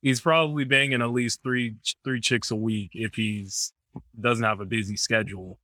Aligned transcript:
He's 0.00 0.20
probably 0.20 0.64
banging 0.64 1.00
at 1.00 1.10
least 1.10 1.40
three 1.42 1.76
three 2.04 2.20
chicks 2.20 2.50
a 2.50 2.56
week 2.56 2.90
if 2.94 3.14
he's 3.14 3.72
doesn't 4.20 4.44
have 4.44 4.60
a 4.60 4.64
busy 4.64 4.96
schedule. 4.96 5.58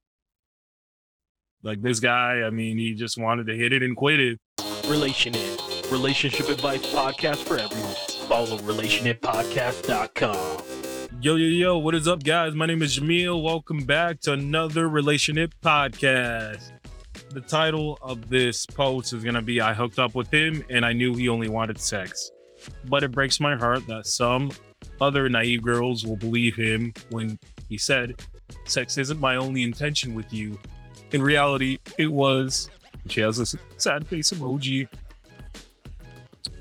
Like 1.62 1.82
this 1.82 1.98
guy, 1.98 2.42
I 2.42 2.50
mean, 2.50 2.78
he 2.78 2.94
just 2.94 3.18
wanted 3.18 3.48
to 3.48 3.56
hit 3.56 3.72
it 3.72 3.82
and 3.82 3.96
quit 3.96 4.20
it. 4.20 4.38
Relationship. 4.86 5.58
Relationship 5.90 6.48
advice 6.48 6.86
podcast 6.94 7.38
for 7.38 7.58
everyone. 7.58 7.94
Follow 8.28 8.58
relationitpodcast.com. 8.58 10.62
Yo, 11.20 11.34
yo, 11.34 11.46
yo, 11.46 11.78
what 11.78 11.96
is 11.96 12.06
up, 12.06 12.22
guys? 12.22 12.54
My 12.54 12.66
name 12.66 12.80
is 12.80 12.96
Jameel. 12.96 13.42
Welcome 13.42 13.82
back 13.84 14.20
to 14.20 14.34
another 14.34 14.88
Relationship 14.88 15.52
podcast. 15.62 16.70
The 17.30 17.40
title 17.40 17.98
of 18.02 18.28
this 18.28 18.66
post 18.66 19.12
is 19.12 19.24
going 19.24 19.34
to 19.34 19.42
be 19.42 19.60
I 19.60 19.74
hooked 19.74 19.98
up 19.98 20.14
with 20.14 20.32
him 20.32 20.64
and 20.70 20.86
I 20.86 20.92
knew 20.92 21.14
he 21.14 21.28
only 21.28 21.48
wanted 21.48 21.80
sex. 21.80 22.30
But 22.86 23.02
it 23.02 23.12
breaks 23.12 23.40
my 23.40 23.56
heart 23.56 23.86
that 23.86 24.06
some 24.06 24.50
other 25.00 25.28
naive 25.28 25.62
girls 25.62 26.04
will 26.04 26.16
believe 26.16 26.56
him 26.56 26.92
when 27.10 27.38
he 27.68 27.78
said, 27.78 28.20
Sex 28.64 28.98
isn't 28.98 29.20
my 29.20 29.36
only 29.36 29.62
intention 29.62 30.14
with 30.14 30.32
you. 30.32 30.58
In 31.12 31.22
reality, 31.22 31.78
it 31.98 32.10
was. 32.10 32.70
She 33.08 33.20
has 33.20 33.38
a 33.38 33.58
sad 33.78 34.06
face 34.06 34.30
emoji. 34.30 34.88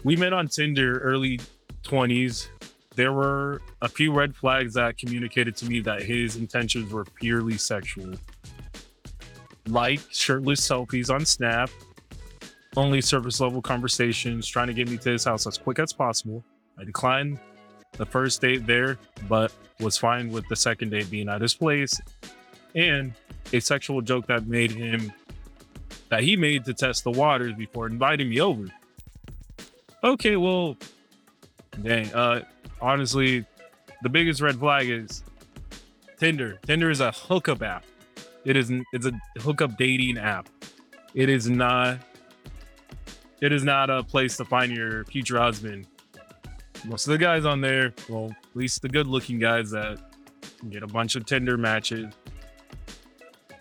We 0.04 0.16
met 0.16 0.34
on 0.34 0.48
Tinder 0.48 1.00
early 1.00 1.40
20s. 1.84 2.48
There 2.96 3.14
were 3.14 3.62
a 3.82 3.88
few 3.88 4.12
red 4.12 4.36
flags 4.36 4.74
that 4.74 4.98
communicated 4.98 5.56
to 5.58 5.66
me 5.66 5.82
that 5.82 6.02
his 6.02 6.36
intentions 6.36 6.92
were 6.92 7.06
purely 7.06 7.58
sexual. 7.58 8.14
Like 9.68 10.00
shirtless 10.12 10.62
selfies 10.62 11.14
on 11.14 11.26
Snap, 11.26 11.70
only 12.78 13.02
surface 13.02 13.42
level 13.42 13.62
conversations, 13.62 14.48
trying 14.48 14.68
to 14.68 14.74
get 14.74 14.88
me 14.88 14.98
to 14.98 15.10
his 15.10 15.26
house 15.26 15.48
as 15.48 15.58
quick 15.58 15.80
as 15.80 15.92
possible. 15.92 16.46
I 16.80 16.84
declined 16.84 17.40
the 17.94 18.06
first 18.06 18.40
date 18.40 18.68
there, 18.68 19.00
but 19.28 19.52
was 19.80 19.98
fine 19.98 20.30
with 20.30 20.48
the 20.48 20.56
second 20.56 20.92
date 20.92 21.10
being 21.10 21.28
at 21.28 21.42
his 21.42 21.56
place. 21.56 22.00
And 22.76 23.14
a 23.52 23.60
sexual 23.60 24.02
joke 24.02 24.28
that 24.28 24.46
made 24.48 24.72
him 24.72 25.12
that 26.10 26.24
he 26.24 26.38
made 26.38 26.64
to 26.66 26.74
test 26.74 27.04
the 27.04 27.12
waters 27.12 27.54
before 27.56 27.88
inviting 27.88 28.30
me 28.30 28.40
over. 28.40 28.66
Okay, 30.04 30.38
well, 30.38 30.78
dang. 31.82 32.14
Uh, 32.14 32.44
honestly, 32.80 33.46
the 34.04 34.10
biggest 34.10 34.40
red 34.40 34.60
flag 34.60 34.88
is 34.88 35.24
Tinder. 36.18 36.60
Tinder 36.66 36.92
is 36.92 37.02
a 37.02 37.12
hookup 37.12 37.64
app. 37.64 37.84
It 38.46 38.56
is 38.56 38.72
it's 38.94 39.08
a 39.08 39.12
hookup 39.40 39.78
dating 39.78 40.20
app. 40.20 40.48
It 41.16 41.30
is 41.30 41.50
not. 41.50 41.98
It 43.42 43.54
is 43.54 43.64
not 43.64 43.90
a 43.90 44.04
place 44.04 44.38
to 44.38 44.46
find 44.46 44.72
your 44.72 45.06
future 45.06 45.40
husband. 45.40 45.88
Most 46.86 47.08
of 47.08 47.12
the 47.12 47.18
guys 47.18 47.46
on 47.46 47.62
there, 47.62 47.94
well, 48.10 48.30
at 48.32 48.56
least 48.56 48.82
the 48.82 48.90
good-looking 48.90 49.40
guys 49.40 49.72
that 49.72 50.00
get 50.70 50.84
a 50.84 50.88
bunch 50.88 51.16
of 51.16 51.26
Tinder 51.26 51.58
matches, 51.58 52.14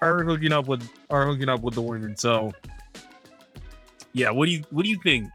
are 0.00 0.22
hooking 0.24 0.52
up 0.52 0.68
with 0.68 0.88
are 1.10 1.26
hooking 1.26 1.48
up 1.48 1.62
with 1.62 1.74
the 1.74 1.82
women. 1.82 2.16
So, 2.16 2.52
yeah, 4.12 4.30
what 4.30 4.46
do 4.46 4.52
you 4.52 4.64
what 4.70 4.84
do 4.84 4.90
you 4.90 4.98
think? 5.02 5.28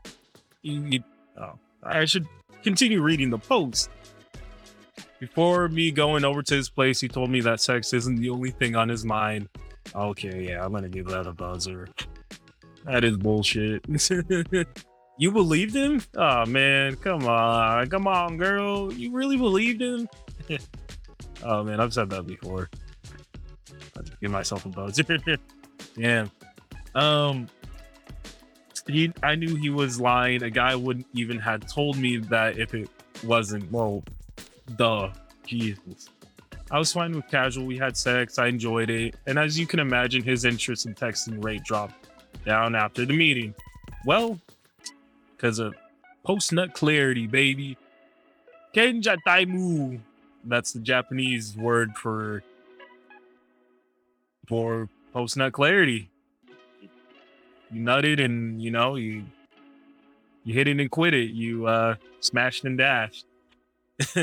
You, 0.62 0.84
you, 0.86 1.04
oh, 1.40 1.54
I 1.84 2.06
should 2.06 2.28
continue 2.64 3.02
reading 3.02 3.30
the 3.30 3.40
post. 3.40 3.90
Before 5.20 5.68
me 5.68 5.92
going 5.92 6.24
over 6.26 6.42
to 6.42 6.56
his 6.56 6.70
place, 6.70 7.00
he 7.00 7.08
told 7.08 7.30
me 7.30 7.42
that 7.42 7.62
sex 7.62 7.94
isn't 7.94 8.16
the 8.16 8.30
only 8.30 8.52
thing 8.52 8.76
on 8.76 8.90
his 8.90 9.06
mind. 9.06 9.50
Okay, 9.94 10.48
yeah, 10.48 10.64
I'm 10.64 10.72
gonna 10.72 10.90
give 10.90 11.08
that 11.08 11.28
a 11.28 11.32
buzzer. 11.32 11.88
That 12.86 13.04
is 13.04 13.18
bullshit. 13.18 13.86
you 15.18 15.32
believed 15.32 15.76
him? 15.76 16.02
Oh 16.16 16.46
man, 16.46 16.96
come 16.96 17.28
on, 17.28 17.88
come 17.90 18.08
on, 18.08 18.38
girl. 18.38 18.92
You 18.92 19.12
really 19.12 19.38
believed 19.38 19.82
him? 19.82 20.08
oh 21.44 21.64
man, 21.64 21.80
I've 21.80 21.94
said 21.94 22.10
that 22.10 22.26
before. 22.26 22.70
I'll 23.96 24.04
give 24.20 24.32
myself 24.32 24.66
a 24.66 24.70
buzzer. 24.70 25.04
Damn. 25.96 26.32
Um, 26.96 27.48
he, 28.88 29.14
I 29.22 29.36
knew 29.36 29.56
he 29.56 29.70
was 29.70 30.00
lying. 30.02 30.44
A 30.44 30.50
guy 30.50 30.76
wouldn't 30.76 31.08
even 31.14 31.38
had 31.38 31.68
told 31.68 31.98
me 31.98 32.18
that 32.18 32.58
if 32.58 32.74
it 32.74 32.90
wasn't. 33.24 33.72
Well, 33.72 34.04
duh, 34.76 35.10
Jesus. 35.46 36.10
I 36.72 36.80
was 36.80 36.92
fine 36.94 37.12
with 37.12 37.28
casual. 37.28 37.66
We 37.66 37.78
had 37.78 37.98
sex. 37.98 38.40
I 38.40 38.48
enjoyed 38.48 38.90
it. 38.90 39.16
And 39.28 39.38
as 39.38 39.60
you 39.60 39.68
can 39.68 39.80
imagine, 39.80 40.24
his 40.24 40.46
interest 40.46 40.86
in 40.86 40.96
texting 40.96 41.44
rate 41.44 41.64
dropped 41.64 42.01
down 42.46 42.76
after 42.76 43.06
the 43.06 43.14
meeting. 43.14 43.54
Well, 44.06 44.40
because 45.36 45.60
of 45.60 45.76
post 46.24 46.52
nut 46.54 46.74
clarity, 46.74 47.28
baby. 47.28 47.78
Kenja 48.76 49.18
taimu. 49.28 50.00
That's 50.44 50.74
the 50.74 50.80
Japanese 50.80 51.56
word 51.56 51.96
for 51.96 52.44
for 54.48 54.90
post 55.14 55.38
nut 55.38 55.54
clarity. 55.54 56.10
You 57.72 57.82
nutted 57.82 58.24
and 58.24 58.62
you 58.62 58.72
know 58.72 58.96
you 58.96 59.24
you 60.44 60.54
hit 60.54 60.68
it 60.68 60.80
and 60.80 60.90
quit 60.90 61.14
it. 61.14 61.32
You 61.32 61.68
uh 61.68 61.96
smashed 62.20 62.66
and 62.66 62.78
dashed. 62.78 63.26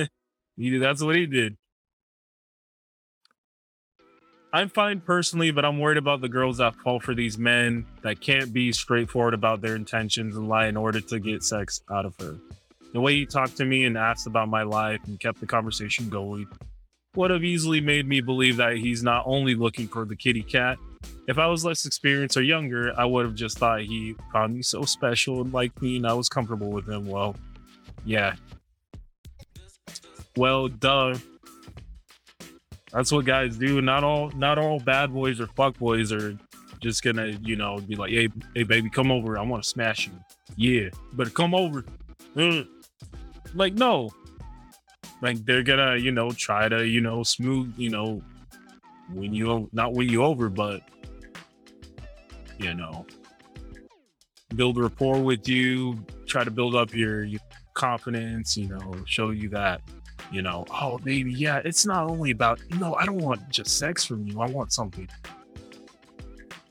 he, 0.56 0.78
that's 0.78 1.02
what 1.02 1.14
he 1.14 1.26
did. 1.26 1.56
I'm 4.53 4.70
fine 4.70 5.00
personally, 5.00 5.50
but 5.50 5.64
I'm 5.64 5.78
worried 5.78 5.98
about 5.98 6.22
the 6.22 6.28
girls 6.28 6.56
that 6.56 6.75
fall 6.76 7.00
for 7.00 7.14
these 7.14 7.36
men 7.36 7.84
that 8.03 8.20
can't 8.20 8.53
be 8.53 8.72
straightforward 8.72 9.34
about 9.34 9.60
their 9.60 9.76
intentions 9.76 10.36
and 10.36 10.48
lie 10.48 10.69
in 10.69 10.76
order 10.76 11.00
to 11.03 11.19
get 11.19 11.42
sex 11.42 11.82
out 11.91 12.06
of 12.06 12.14
her. 12.19 12.36
The 12.94 13.00
way 13.00 13.14
he 13.14 13.26
talked 13.26 13.58
to 13.58 13.66
me 13.66 13.84
and 13.84 13.98
asked 13.98 14.26
about 14.26 14.48
my 14.48 14.62
life 14.62 15.00
and 15.06 15.20
kept 15.20 15.41
the 15.41 15.47
conversation 15.47 16.08
going 16.08 16.47
would 17.14 17.31
have 17.31 17.44
easily 17.44 17.82
made 17.82 18.08
me 18.08 18.22
believe 18.22 18.56
that 18.56 18.78
he's 18.78 19.03
not 19.03 19.25
only 19.26 19.54
looking 19.54 19.87
for 19.87 20.06
the 20.06 20.16
kitty 20.16 20.42
cat. 20.42 20.78
If 21.26 21.37
I 21.37 21.47
was 21.47 21.64
less 21.64 21.84
experienced 21.84 22.38
or 22.38 22.42
younger, 22.42 22.98
I 22.98 23.04
would 23.04 23.26
have 23.26 23.34
just 23.34 23.58
thought 23.58 23.82
he 23.82 24.14
found 24.32 24.54
me 24.54 24.62
so 24.62 24.82
special 24.82 25.42
and 25.42 25.53
liked 25.53 25.82
me 25.82 25.98
and 25.98 26.06
I 26.06 26.14
was 26.14 26.31
comfortable 26.31 26.70
with 26.70 26.88
him. 26.88 27.06
Well, 27.06 27.37
yeah. 28.06 28.37
Well, 30.37 30.69
duh. 30.69 31.16
That's 32.93 33.12
what 33.12 33.25
guys 33.25 33.56
do. 33.56 33.81
Not 33.82 34.04
all 34.04 34.31
not 34.31 34.59
all 34.59 34.81
bad 34.81 35.12
boys 35.12 35.41
or 35.41 35.47
fuck 35.49 35.78
boys 35.78 36.12
are 36.12 36.38
just 36.81 37.03
gonna, 37.03 37.26
you 37.43 37.56
know, 37.56 37.78
be 37.78 37.97
like, 37.97 38.10
hey, 38.10 38.28
hey 38.54 38.62
baby, 38.62 38.88
come 38.88 39.10
over. 39.10 39.38
I 39.38 39.43
want 39.43 39.62
to 39.62 39.69
smash 39.69 40.06
you. 40.06 40.12
Yeah, 40.56 40.91
but 41.12 41.34
come 41.34 41.54
over. 41.54 41.84
Ugh. 42.37 42.66
Like, 43.54 43.75
no. 43.75 44.10
Like 45.21 45.44
they're 45.44 45.62
gonna, 45.62 45.97
you 45.97 46.12
know, 46.12 46.31
try 46.31 46.69
to, 46.69 46.87
you 46.87 47.00
know, 47.00 47.22
smooth, 47.22 47.75
you 47.76 47.91
know, 47.91 48.22
win 49.12 49.34
you 49.34 49.69
not 49.72 49.94
win 49.94 50.09
you 50.09 50.25
over, 50.25 50.49
but 50.49 50.82
you 52.59 52.75
know, 52.75 53.06
build 54.55 54.78
rapport 54.78 55.20
with 55.20 55.49
you, 55.49 56.05
try 56.26 56.44
to 56.44 56.50
build 56.50 56.75
up 56.75 56.94
your, 56.94 57.25
your 57.25 57.41
confidence, 57.75 58.56
you 58.56 58.69
know, 58.69 58.94
show 59.06 59.31
you 59.31 59.49
that 59.49 59.81
you 60.31 60.43
know, 60.43 60.65
oh, 60.71 60.99
baby, 60.99 61.33
yeah, 61.33 61.61
it's 61.65 61.87
not 61.87 62.09
only 62.09 62.31
about, 62.31 62.61
no, 62.79 62.95
I 62.95 63.06
don't 63.06 63.19
want 63.19 63.49
just 63.51 63.79
sex 63.79 64.05
from 64.05 64.27
you. 64.27 64.41
I 64.41 64.47
want 64.47 64.73
something. 64.73 65.09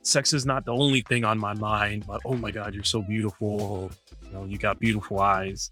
Sex 0.02 0.34
is 0.34 0.46
not 0.46 0.66
the 0.66 0.74
only 0.74 1.02
thing 1.02 1.26
on 1.26 1.38
my 1.38 1.54
mind, 1.54 2.06
but 2.08 2.22
oh 2.26 2.36
my 2.36 2.52
God, 2.52 2.74
you're 2.74 2.84
so 2.84 3.02
beautiful. 3.02 3.92
You 4.26 4.32
know, 4.32 4.46
you 4.46 4.58
got 4.58 4.80
beautiful 4.80 5.20
eyes. 5.20 5.72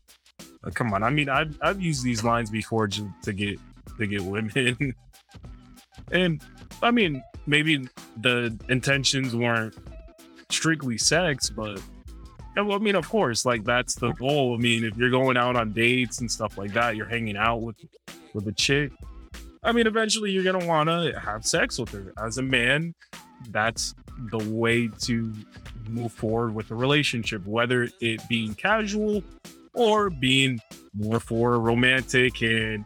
Uh, 0.63 0.71
come 0.71 0.93
on. 0.93 1.03
I 1.03 1.09
mean, 1.09 1.29
I've, 1.29 1.57
I've 1.61 1.81
used 1.81 2.03
these 2.03 2.23
lines 2.23 2.49
before 2.49 2.87
to, 2.87 3.09
to 3.23 3.33
get, 3.33 3.59
to 3.97 4.07
get 4.07 4.21
women. 4.21 4.93
and 6.11 6.41
I 6.81 6.91
mean, 6.91 7.23
maybe 7.47 7.87
the 8.17 8.57
intentions 8.69 9.35
weren't 9.35 9.75
strictly 10.49 10.97
sex, 10.97 11.49
but 11.49 11.81
well, 12.61 12.73
I 12.73 12.79
mean, 12.79 12.95
of 12.95 13.07
course, 13.07 13.45
like 13.45 13.63
that's 13.63 13.95
the 13.95 14.11
goal. 14.13 14.55
I 14.55 14.57
mean, 14.57 14.83
if 14.85 14.95
you're 14.97 15.09
going 15.09 15.37
out 15.37 15.55
on 15.55 15.73
dates 15.73 16.19
and 16.19 16.31
stuff 16.31 16.57
like 16.57 16.73
that, 16.73 16.95
you're 16.95 17.07
hanging 17.07 17.37
out 17.37 17.61
with 17.61 17.75
with 18.33 18.47
a 18.47 18.53
chick. 18.53 18.91
I 19.63 19.71
mean, 19.71 19.87
eventually 19.87 20.31
you're 20.31 20.43
gonna 20.43 20.65
want 20.65 20.89
to 20.89 21.19
have 21.19 21.45
sex 21.45 21.79
with 21.79 21.89
her. 21.89 22.13
As 22.23 22.37
a 22.37 22.43
man, 22.43 22.93
that's 23.49 23.95
the 24.31 24.37
way 24.49 24.89
to 25.01 25.33
move 25.89 26.11
forward 26.13 26.53
with 26.53 26.71
a 26.71 26.75
relationship, 26.75 27.45
whether 27.45 27.89
it 27.99 28.21
being 28.29 28.53
casual 28.55 29.23
or 29.73 30.09
being 30.09 30.59
more 30.93 31.19
for 31.19 31.59
romantic 31.59 32.41
and 32.41 32.85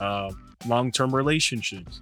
uh, 0.00 0.30
long-term 0.66 1.14
relationships. 1.14 2.00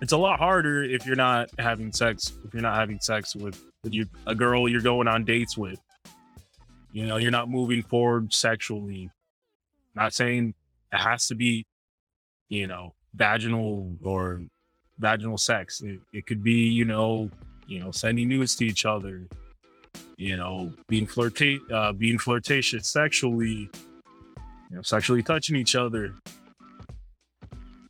It's 0.00 0.12
a 0.12 0.16
lot 0.18 0.38
harder 0.38 0.84
if 0.84 1.06
you're 1.06 1.16
not 1.16 1.50
having 1.58 1.92
sex. 1.92 2.32
If 2.44 2.52
you're 2.52 2.62
not 2.62 2.76
having 2.76 3.00
sex 3.00 3.34
with 3.34 3.62
you 3.94 4.06
a 4.26 4.34
girl 4.34 4.68
you're 4.68 4.80
going 4.80 5.08
on 5.08 5.24
dates 5.24 5.56
with. 5.56 5.80
You 6.92 7.06
know, 7.06 7.16
you're 7.18 7.30
not 7.30 7.50
moving 7.50 7.82
forward 7.82 8.32
sexually. 8.32 9.10
Not 9.94 10.14
saying 10.14 10.54
it 10.92 10.98
has 10.98 11.26
to 11.28 11.34
be, 11.34 11.66
you 12.48 12.66
know, 12.66 12.94
vaginal 13.14 13.96
or 14.02 14.42
vaginal 14.98 15.38
sex. 15.38 15.82
It, 15.82 16.00
it 16.12 16.26
could 16.26 16.42
be, 16.42 16.68
you 16.68 16.84
know, 16.84 17.30
you 17.66 17.80
know, 17.80 17.90
sending 17.90 18.28
news 18.28 18.54
to 18.56 18.66
each 18.66 18.86
other, 18.86 19.26
you 20.16 20.36
know, 20.36 20.72
being 20.88 21.06
flirta- 21.06 21.70
uh, 21.70 21.92
being 21.92 22.18
flirtatious 22.18 22.88
sexually, 22.88 23.70
you 24.70 24.76
know, 24.76 24.82
sexually 24.82 25.22
touching 25.22 25.56
each 25.56 25.74
other. 25.74 26.14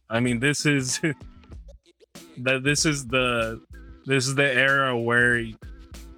I 0.08 0.20
mean, 0.20 0.40
this 0.40 0.66
is 0.66 1.00
that 2.38 2.62
this 2.62 2.86
is 2.86 3.06
the 3.06 3.60
this 4.06 4.26
is 4.26 4.34
the 4.34 4.52
era 4.52 4.96
where 4.98 5.44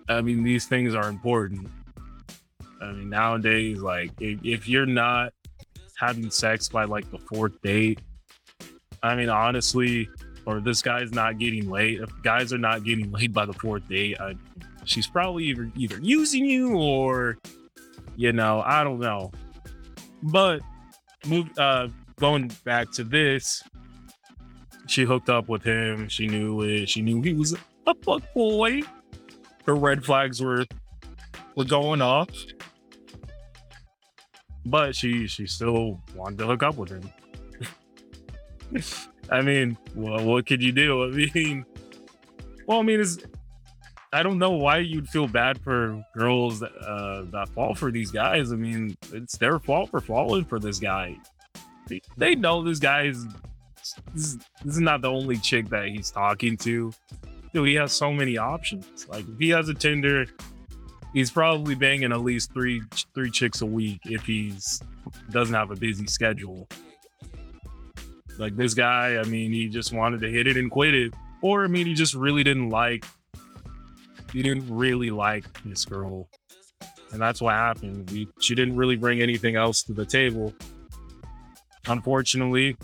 I 0.08 0.20
mean 0.20 0.42
these 0.42 0.66
things 0.66 0.94
are 0.94 1.08
important. 1.08 1.68
I 2.80 2.92
mean 2.92 3.10
nowadays, 3.10 3.78
like 3.78 4.10
if, 4.20 4.40
if 4.42 4.68
you're 4.68 4.86
not 4.86 5.32
having 5.98 6.30
sex 6.30 6.68
by 6.68 6.84
like 6.84 7.10
the 7.10 7.18
fourth 7.18 7.60
date, 7.62 8.00
I 9.02 9.14
mean 9.14 9.28
honestly, 9.28 10.08
or 10.46 10.60
this 10.60 10.82
guy's 10.82 11.12
not 11.12 11.38
getting 11.38 11.68
laid. 11.68 12.00
If 12.00 12.10
guys 12.22 12.52
are 12.52 12.58
not 12.58 12.84
getting 12.84 13.10
laid 13.10 13.32
by 13.32 13.46
the 13.46 13.52
fourth 13.52 13.86
date, 13.88 14.20
I, 14.20 14.34
she's 14.84 15.06
probably 15.06 15.44
either 15.44 15.70
either 15.76 15.98
using 16.00 16.44
you 16.44 16.76
or 16.76 17.38
you 18.16 18.32
know 18.32 18.62
I 18.64 18.84
don't 18.84 19.00
know. 19.00 19.32
But 20.22 20.60
move 21.26 21.48
uh 21.58 21.88
going 22.18 22.50
back 22.64 22.90
to 22.92 23.04
this 23.04 23.62
she 24.88 25.04
hooked 25.04 25.28
up 25.28 25.48
with 25.48 25.62
him. 25.62 26.08
She 26.08 26.26
knew 26.26 26.62
it. 26.62 26.88
She 26.88 27.02
knew 27.02 27.20
he 27.22 27.34
was 27.34 27.52
a 27.86 27.94
fuck 28.02 28.22
boy. 28.34 28.80
Her 29.68 29.74
red 29.74 30.02
flags 30.02 30.40
were 30.40 30.64
were 31.54 31.64
going 31.66 32.00
off, 32.00 32.30
but 34.64 34.96
she 34.96 35.26
she 35.26 35.46
still 35.46 36.00
wanted 36.14 36.38
to 36.38 36.46
hook 36.46 36.62
up 36.62 36.76
with 36.76 36.88
him. 36.88 37.12
I 39.30 39.42
mean, 39.42 39.76
well, 39.94 40.24
what 40.24 40.46
could 40.46 40.62
you 40.62 40.72
do? 40.72 41.04
I 41.04 41.08
mean, 41.10 41.66
well, 42.66 42.78
I 42.78 42.82
mean, 42.82 42.98
is 42.98 43.22
I 44.10 44.22
don't 44.22 44.38
know 44.38 44.52
why 44.52 44.78
you'd 44.78 45.06
feel 45.06 45.28
bad 45.28 45.60
for 45.60 46.02
girls 46.16 46.60
that, 46.60 46.74
uh, 46.78 47.24
that 47.32 47.50
fall 47.50 47.74
for 47.74 47.92
these 47.92 48.10
guys. 48.10 48.52
I 48.52 48.56
mean, 48.56 48.96
it's 49.12 49.36
their 49.36 49.58
fault 49.58 49.90
for 49.90 50.00
falling 50.00 50.46
for 50.46 50.58
this 50.58 50.78
guy. 50.78 51.18
They, 51.88 52.00
they 52.16 52.34
know 52.34 52.62
this 52.62 52.78
guy 52.78 53.02
is 53.02 53.26
this 54.14 54.24
is, 54.24 54.38
this 54.64 54.76
is 54.76 54.80
not 54.80 55.02
the 55.02 55.10
only 55.10 55.36
chick 55.36 55.68
that 55.68 55.88
he's 55.88 56.10
talking 56.10 56.56
to. 56.58 56.90
Dude, 57.52 57.68
he 57.68 57.74
has 57.74 57.92
so 57.92 58.12
many 58.12 58.36
options. 58.36 59.06
Like 59.08 59.24
if 59.28 59.38
he 59.38 59.48
has 59.50 59.68
a 59.68 59.74
Tinder, 59.74 60.26
he's 61.12 61.30
probably 61.30 61.74
banging 61.74 62.12
at 62.12 62.20
least 62.20 62.52
three 62.52 62.82
three 63.14 63.30
chicks 63.30 63.60
a 63.60 63.66
week 63.66 64.00
if 64.04 64.24
he's 64.24 64.80
doesn't 65.30 65.54
have 65.54 65.70
a 65.70 65.76
busy 65.76 66.06
schedule. 66.06 66.68
Like 68.38 68.56
this 68.56 68.74
guy, 68.74 69.16
I 69.16 69.24
mean, 69.24 69.52
he 69.52 69.68
just 69.68 69.92
wanted 69.92 70.20
to 70.20 70.30
hit 70.30 70.46
it 70.46 70.56
and 70.56 70.70
quit 70.70 70.94
it, 70.94 71.14
or 71.42 71.64
I 71.64 71.68
mean, 71.68 71.86
he 71.86 71.94
just 71.94 72.14
really 72.14 72.44
didn't 72.44 72.70
like. 72.70 73.04
He 74.32 74.42
didn't 74.42 74.68
really 74.68 75.10
like 75.10 75.46
this 75.64 75.84
girl, 75.86 76.28
and 77.12 77.20
that's 77.20 77.40
what 77.40 77.54
happened. 77.54 78.10
We, 78.10 78.28
she 78.40 78.54
didn't 78.54 78.76
really 78.76 78.96
bring 78.96 79.22
anything 79.22 79.56
else 79.56 79.82
to 79.84 79.94
the 79.94 80.04
table. 80.04 80.52
Unfortunately, 81.86 82.76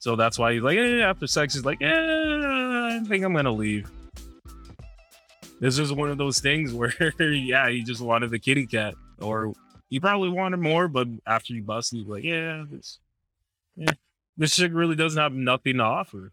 so 0.00 0.16
that's 0.16 0.38
why 0.38 0.52
he's 0.52 0.62
like, 0.62 0.78
eh, 0.78 1.00
after 1.00 1.26
sex, 1.26 1.54
he's 1.54 1.64
like, 1.64 1.80
eh, 1.80 2.35
I 2.96 3.04
think 3.04 3.24
I'm 3.24 3.34
gonna 3.34 3.52
leave. 3.52 3.90
This 5.60 5.78
is 5.78 5.92
one 5.92 6.10
of 6.10 6.18
those 6.18 6.38
things 6.38 6.72
where, 6.74 6.92
yeah, 7.20 7.68
he 7.68 7.82
just 7.82 8.00
wanted 8.00 8.30
the 8.30 8.38
kitty 8.38 8.66
cat, 8.66 8.94
or 9.20 9.52
he 9.88 10.00
probably 10.00 10.30
wanted 10.30 10.58
more, 10.58 10.88
but 10.88 11.08
after 11.26 11.52
you 11.52 11.62
bust, 11.62 11.92
he's 11.92 12.06
like, 12.06 12.24
yeah, 12.24 12.64
this, 12.70 12.98
yeah, 13.76 13.92
this 14.36 14.56
chick 14.56 14.72
really 14.74 14.96
doesn't 14.96 15.20
have 15.20 15.32
nothing 15.32 15.76
to 15.76 15.82
offer. 15.82 16.32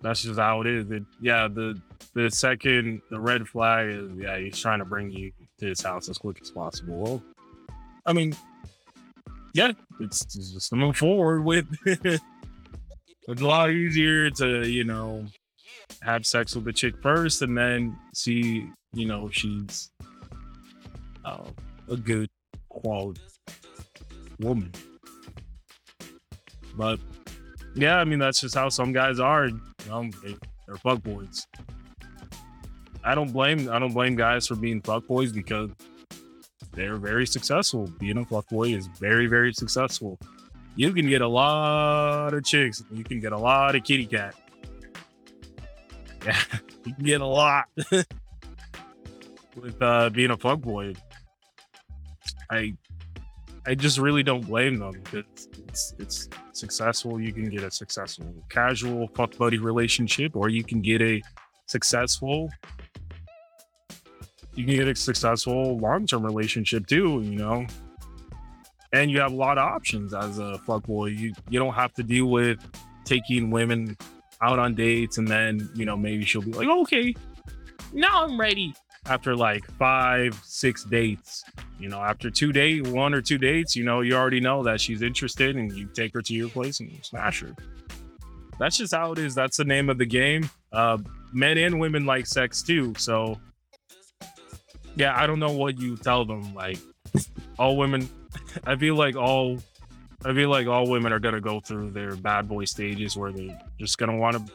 That's 0.00 0.22
just 0.22 0.38
how 0.38 0.60
it 0.60 0.68
is. 0.68 0.90
It, 0.90 1.02
yeah, 1.20 1.48
the 1.48 1.80
the 2.14 2.30
second 2.30 3.02
the 3.10 3.18
red 3.18 3.48
flag 3.48 3.88
is, 3.88 4.10
yeah, 4.16 4.38
he's 4.38 4.58
trying 4.58 4.78
to 4.78 4.84
bring 4.84 5.10
you 5.10 5.32
to 5.58 5.66
his 5.66 5.80
house 5.80 6.08
as 6.08 6.18
quick 6.18 6.38
as 6.40 6.52
possible. 6.52 6.94
Well, 6.96 7.22
I 8.06 8.12
mean, 8.12 8.36
yeah, 9.54 9.72
it's, 9.98 10.22
it's 10.22 10.52
just 10.52 10.70
to 10.70 10.76
move 10.76 10.96
forward 10.96 11.42
with. 11.44 11.66
it's 13.28 13.42
a 13.42 13.46
lot 13.46 13.70
easier 13.70 14.30
to, 14.30 14.66
you 14.66 14.84
know, 14.84 15.24
have 16.02 16.24
sex 16.24 16.54
with 16.54 16.64
the 16.64 16.72
chick 16.72 16.94
first 17.02 17.42
and 17.42 17.56
then 17.56 17.96
see, 18.14 18.66
you 18.94 19.06
know, 19.06 19.26
if 19.26 19.34
she's 19.34 19.90
uh, 21.24 21.44
a 21.90 21.96
good 21.96 22.28
quality 22.68 23.20
woman. 24.40 24.72
But 26.74 27.00
yeah, 27.74 27.98
I 27.98 28.04
mean, 28.04 28.18
that's 28.18 28.40
just 28.40 28.54
how 28.54 28.70
some 28.70 28.92
guys 28.92 29.20
are. 29.20 29.48
You 29.48 29.60
know, 29.88 30.10
they, 30.22 30.36
they're 30.66 30.76
fuckboys. 30.76 31.46
I 33.04 33.14
don't 33.14 33.32
blame 33.32 33.70
I 33.70 33.78
don't 33.78 33.92
blame 33.92 34.16
guys 34.16 34.46
for 34.46 34.54
being 34.54 34.80
fuckboys 34.82 35.32
because 35.34 35.70
they're 36.72 36.96
very 36.96 37.26
successful. 37.26 37.90
Being 37.98 38.18
a 38.18 38.24
fuckboy 38.24 38.76
is 38.76 38.86
very, 38.98 39.26
very 39.26 39.52
successful. 39.52 40.18
You 40.78 40.92
can 40.92 41.08
get 41.08 41.22
a 41.22 41.26
lot 41.26 42.32
of 42.32 42.44
chicks. 42.44 42.84
You 42.92 43.02
can 43.02 43.18
get 43.18 43.32
a 43.32 43.36
lot 43.36 43.74
of 43.74 43.82
kitty 43.82 44.06
cat. 44.06 44.34
Yeah, 46.26 46.36
you 46.84 46.94
can 46.94 47.04
get 47.04 47.20
a 47.20 47.26
lot 47.26 47.66
with 49.56 49.80
uh, 49.80 50.10
being 50.10 50.32
a 50.32 50.36
fuck 50.36 50.60
boy. 50.60 50.94
I 52.50 52.74
I 53.66 53.76
just 53.76 53.98
really 53.98 54.24
don't 54.24 54.44
blame 54.44 54.80
them 54.80 55.00
because 55.04 55.48
it's 55.68 55.94
it's 55.98 56.28
successful. 56.52 57.20
You 57.20 57.32
can 57.32 57.48
get 57.50 57.62
a 57.62 57.70
successful 57.70 58.34
casual 58.48 59.08
fuck 59.14 59.36
buddy 59.38 59.58
relationship, 59.58 60.34
or 60.34 60.48
you 60.48 60.64
can 60.64 60.82
get 60.82 61.00
a 61.00 61.22
successful 61.66 62.50
you 64.54 64.64
can 64.66 64.74
get 64.74 64.88
a 64.88 64.94
successful 64.96 65.78
long-term 65.78 66.24
relationship 66.24 66.88
too, 66.88 67.22
you 67.22 67.36
know. 67.36 67.64
And 68.92 69.10
you 69.10 69.20
have 69.20 69.32
a 69.32 69.36
lot 69.36 69.58
of 69.58 69.64
options 69.64 70.14
as 70.14 70.38
a 70.38 70.60
fuckboy. 70.66 71.16
You 71.18 71.34
you 71.50 71.58
don't 71.58 71.74
have 71.74 71.92
to 71.94 72.02
deal 72.02 72.26
with 72.26 72.58
taking 73.04 73.50
women 73.50 73.96
out 74.40 74.58
on 74.58 74.74
dates 74.74 75.18
and 75.18 75.26
then, 75.26 75.68
you 75.74 75.84
know, 75.84 75.96
maybe 75.96 76.24
she'll 76.24 76.42
be 76.42 76.52
like, 76.52 76.68
okay, 76.68 77.14
now 77.92 78.24
I'm 78.24 78.38
ready. 78.38 78.74
After 79.06 79.34
like 79.34 79.64
five, 79.78 80.38
six 80.44 80.84
dates, 80.84 81.42
you 81.78 81.88
know, 81.88 82.00
after 82.00 82.30
two 82.30 82.52
date, 82.52 82.86
one 82.88 83.14
or 83.14 83.22
two 83.22 83.38
dates, 83.38 83.74
you 83.74 83.84
know, 83.84 84.00
you 84.00 84.14
already 84.14 84.40
know 84.40 84.62
that 84.64 84.80
she's 84.80 85.02
interested 85.02 85.56
and 85.56 85.72
you 85.72 85.86
take 85.86 86.12
her 86.14 86.22
to 86.22 86.34
your 86.34 86.48
place 86.48 86.80
and 86.80 86.90
you 86.90 86.98
smash 87.02 87.40
her. 87.40 87.54
That's 88.58 88.76
just 88.76 88.92
how 88.94 89.12
it 89.12 89.18
is. 89.18 89.34
That's 89.34 89.56
the 89.56 89.64
name 89.64 89.88
of 89.88 89.98
the 89.98 90.06
game. 90.06 90.50
Uh, 90.72 90.98
men 91.32 91.58
and 91.58 91.80
women 91.80 92.04
like 92.06 92.26
sex 92.26 92.62
too. 92.62 92.94
So 92.98 93.38
yeah, 94.96 95.18
I 95.18 95.26
don't 95.26 95.38
know 95.38 95.52
what 95.52 95.78
you 95.78 95.96
tell 95.96 96.24
them. 96.24 96.54
Like 96.54 96.78
all 97.58 97.76
women, 97.76 98.08
I 98.64 98.76
feel 98.76 98.94
like 98.94 99.16
all, 99.16 99.58
I 100.24 100.32
feel 100.34 100.48
like 100.48 100.66
all 100.66 100.88
women 100.88 101.12
are 101.12 101.18
gonna 101.18 101.40
go 101.40 101.60
through 101.60 101.90
their 101.90 102.16
bad 102.16 102.48
boy 102.48 102.64
stages 102.64 103.16
where 103.16 103.32
they're 103.32 103.58
just 103.78 103.98
gonna 103.98 104.16
want 104.16 104.36
to, 104.36 104.52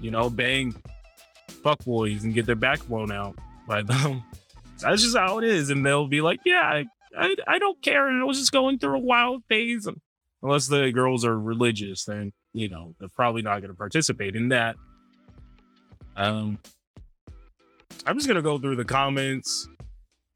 you 0.00 0.10
know, 0.10 0.28
bang 0.30 0.74
fuck 1.62 1.84
boys 1.84 2.24
and 2.24 2.34
get 2.34 2.46
their 2.46 2.56
back 2.56 2.86
blown 2.86 3.12
out 3.12 3.36
by 3.66 3.82
them. 3.82 4.22
That's 4.80 5.02
just 5.02 5.16
how 5.16 5.38
it 5.38 5.44
is, 5.44 5.70
and 5.70 5.86
they'll 5.86 6.08
be 6.08 6.20
like, 6.20 6.40
"Yeah, 6.44 6.62
I, 6.62 6.84
I, 7.16 7.36
I 7.46 7.58
don't 7.58 7.80
care," 7.82 8.08
and 8.08 8.20
I 8.20 8.24
was 8.24 8.38
just 8.38 8.52
going 8.52 8.78
through 8.78 8.96
a 8.96 9.00
wild 9.00 9.44
phase. 9.48 9.88
Unless 10.42 10.66
the 10.66 10.90
girls 10.90 11.24
are 11.24 11.38
religious, 11.38 12.04
then 12.04 12.32
you 12.52 12.68
know 12.68 12.94
they're 12.98 13.08
probably 13.08 13.42
not 13.42 13.60
gonna 13.60 13.74
participate 13.74 14.34
in 14.34 14.48
that. 14.48 14.76
Um, 16.16 16.58
I'm 18.06 18.16
just 18.16 18.26
gonna 18.26 18.42
go 18.42 18.58
through 18.58 18.76
the 18.76 18.84
comments. 18.84 19.68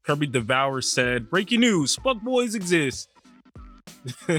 Kirby 0.07 0.27
Devour 0.27 0.81
said, 0.81 1.29
"Breaking 1.29 1.59
news: 1.59 1.97
Fuck 1.97 2.21
boys 2.21 2.55
exist." 2.55 3.09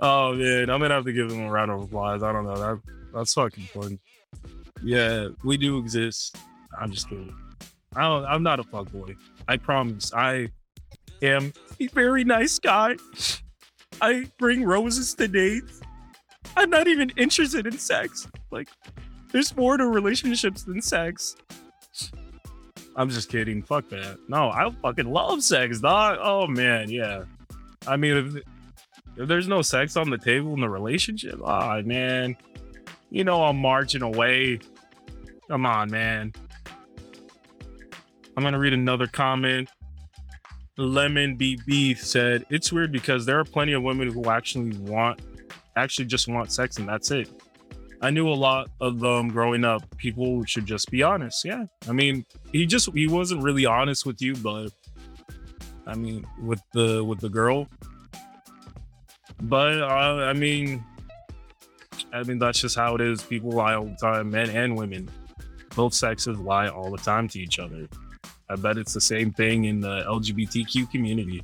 oh 0.00 0.34
man, 0.34 0.68
I'm 0.68 0.80
gonna 0.80 0.94
have 0.94 1.04
to 1.04 1.12
give 1.12 1.30
him 1.30 1.46
a 1.46 1.50
round 1.50 1.70
of 1.70 1.82
applause. 1.82 2.24
I 2.24 2.32
don't 2.32 2.46
know 2.46 2.56
that 2.56 2.80
that's 3.14 3.32
fucking 3.34 3.62
fun. 3.64 4.00
Yeah, 4.82 5.28
we 5.44 5.56
do 5.56 5.78
exist. 5.78 6.36
I'm 6.80 6.90
just 6.90 7.08
kidding. 7.08 7.32
I 7.94 8.02
don't, 8.02 8.24
I'm 8.24 8.42
not 8.42 8.58
a 8.58 8.64
fuck 8.64 8.90
boy. 8.90 9.14
I 9.46 9.56
promise. 9.56 10.12
I 10.12 10.48
am 11.22 11.52
a 11.78 11.86
very 11.88 12.24
nice 12.24 12.58
guy. 12.58 12.96
I 14.02 14.28
bring 14.36 14.64
roses 14.64 15.14
to 15.14 15.28
dates. 15.28 15.80
I'm 16.56 16.70
not 16.70 16.88
even 16.88 17.10
interested 17.10 17.68
in 17.68 17.78
sex. 17.78 18.26
Like, 18.50 18.68
there's 19.30 19.54
more 19.56 19.76
to 19.76 19.86
relationships 19.86 20.64
than 20.64 20.82
sex. 20.82 21.36
I'm 22.96 23.08
just 23.08 23.28
kidding. 23.28 23.62
Fuck 23.62 23.88
that. 23.90 24.18
No, 24.28 24.50
I 24.50 24.70
fucking 24.82 25.10
love 25.10 25.42
sex, 25.42 25.80
dog. 25.80 26.18
Oh 26.20 26.46
man, 26.46 26.90
yeah. 26.90 27.24
I 27.86 27.96
mean, 27.96 28.16
if, 28.16 28.42
if 29.16 29.28
there's 29.28 29.48
no 29.48 29.62
sex 29.62 29.96
on 29.96 30.10
the 30.10 30.18
table 30.18 30.54
in 30.54 30.60
the 30.60 30.68
relationship, 30.68 31.40
oh 31.42 31.82
man, 31.82 32.36
you 33.10 33.24
know 33.24 33.44
I'm 33.44 33.58
marching 33.58 34.02
away. 34.02 34.60
Come 35.48 35.66
on, 35.66 35.90
man. 35.90 36.32
I'm 38.36 38.42
gonna 38.42 38.58
read 38.58 38.72
another 38.72 39.06
comment. 39.06 39.68
Lemon 40.76 41.36
BB 41.36 41.98
said 41.98 42.46
it's 42.48 42.72
weird 42.72 42.90
because 42.90 43.26
there 43.26 43.38
are 43.38 43.44
plenty 43.44 43.72
of 43.72 43.82
women 43.82 44.10
who 44.10 44.30
actually 44.30 44.76
want, 44.78 45.20
actually 45.76 46.06
just 46.06 46.26
want 46.26 46.50
sex 46.50 46.78
and 46.78 46.88
that's 46.88 47.10
it. 47.10 47.28
I 48.02 48.10
knew 48.10 48.28
a 48.28 48.34
lot 48.34 48.70
of 48.80 48.98
them 48.98 49.28
growing 49.28 49.64
up. 49.64 49.82
People 49.98 50.44
should 50.44 50.64
just 50.64 50.90
be 50.90 51.02
honest. 51.02 51.44
Yeah. 51.44 51.64
I 51.88 51.92
mean, 51.92 52.24
he 52.52 52.64
just 52.66 52.90
he 52.94 53.06
wasn't 53.06 53.42
really 53.42 53.66
honest 53.66 54.06
with 54.06 54.22
you, 54.22 54.34
but 54.36 54.70
I 55.86 55.94
mean, 55.94 56.26
with 56.42 56.62
the 56.72 57.04
with 57.04 57.20
the 57.20 57.28
girl. 57.28 57.68
But 59.42 59.82
uh, 59.82 60.24
I 60.24 60.32
mean, 60.32 60.84
I 62.12 62.22
mean 62.22 62.38
that's 62.38 62.60
just 62.60 62.76
how 62.76 62.94
it 62.94 63.00
is. 63.02 63.22
People 63.22 63.50
lie 63.50 63.74
all 63.74 63.84
the 63.84 63.96
time, 63.96 64.30
men 64.30 64.48
and 64.50 64.76
women. 64.76 65.10
Both 65.76 65.94
sexes 65.94 66.38
lie 66.38 66.68
all 66.68 66.90
the 66.90 66.98
time 66.98 67.28
to 67.28 67.38
each 67.38 67.58
other. 67.58 67.86
I 68.48 68.56
bet 68.56 68.78
it's 68.78 68.94
the 68.94 69.00
same 69.00 69.30
thing 69.30 69.64
in 69.64 69.80
the 69.80 70.02
LGBTQ 70.02 70.90
community. 70.90 71.42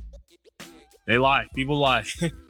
They 1.05 1.17
lie. 1.17 1.45
People 1.55 1.77
lie. 1.77 2.03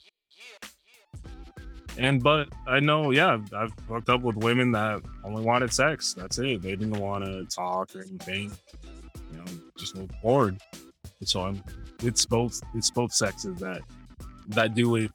and 1.98 2.22
but 2.22 2.50
I 2.68 2.80
know, 2.80 3.12
yeah, 3.12 3.39
I've 3.56 3.74
hooked 3.88 4.10
up 4.10 4.22
with 4.22 4.38
women 4.38 4.72
that 4.74 5.01
only 5.24 5.44
wanted 5.44 5.74
sex. 5.74 6.13
That's 6.13 6.38
it. 6.38 6.62
They 6.62 6.75
didn't 6.75 7.00
want 7.00 7.25
to 7.25 7.46
talk 7.46 7.96
or 7.96 8.01
anything. 8.01 8.51
You 9.32 9.38
know, 9.38 9.46
just 9.77 9.96
bored. 10.22 10.58
So 11.24 11.42
I'm. 11.42 11.63
It's 12.04 12.25
both. 12.25 12.62
It's 12.75 12.92
both 12.92 13.12
sexes 13.12 13.60
that 13.60 13.82
that 14.50 14.75
do 14.75 14.96
it. 14.96 15.12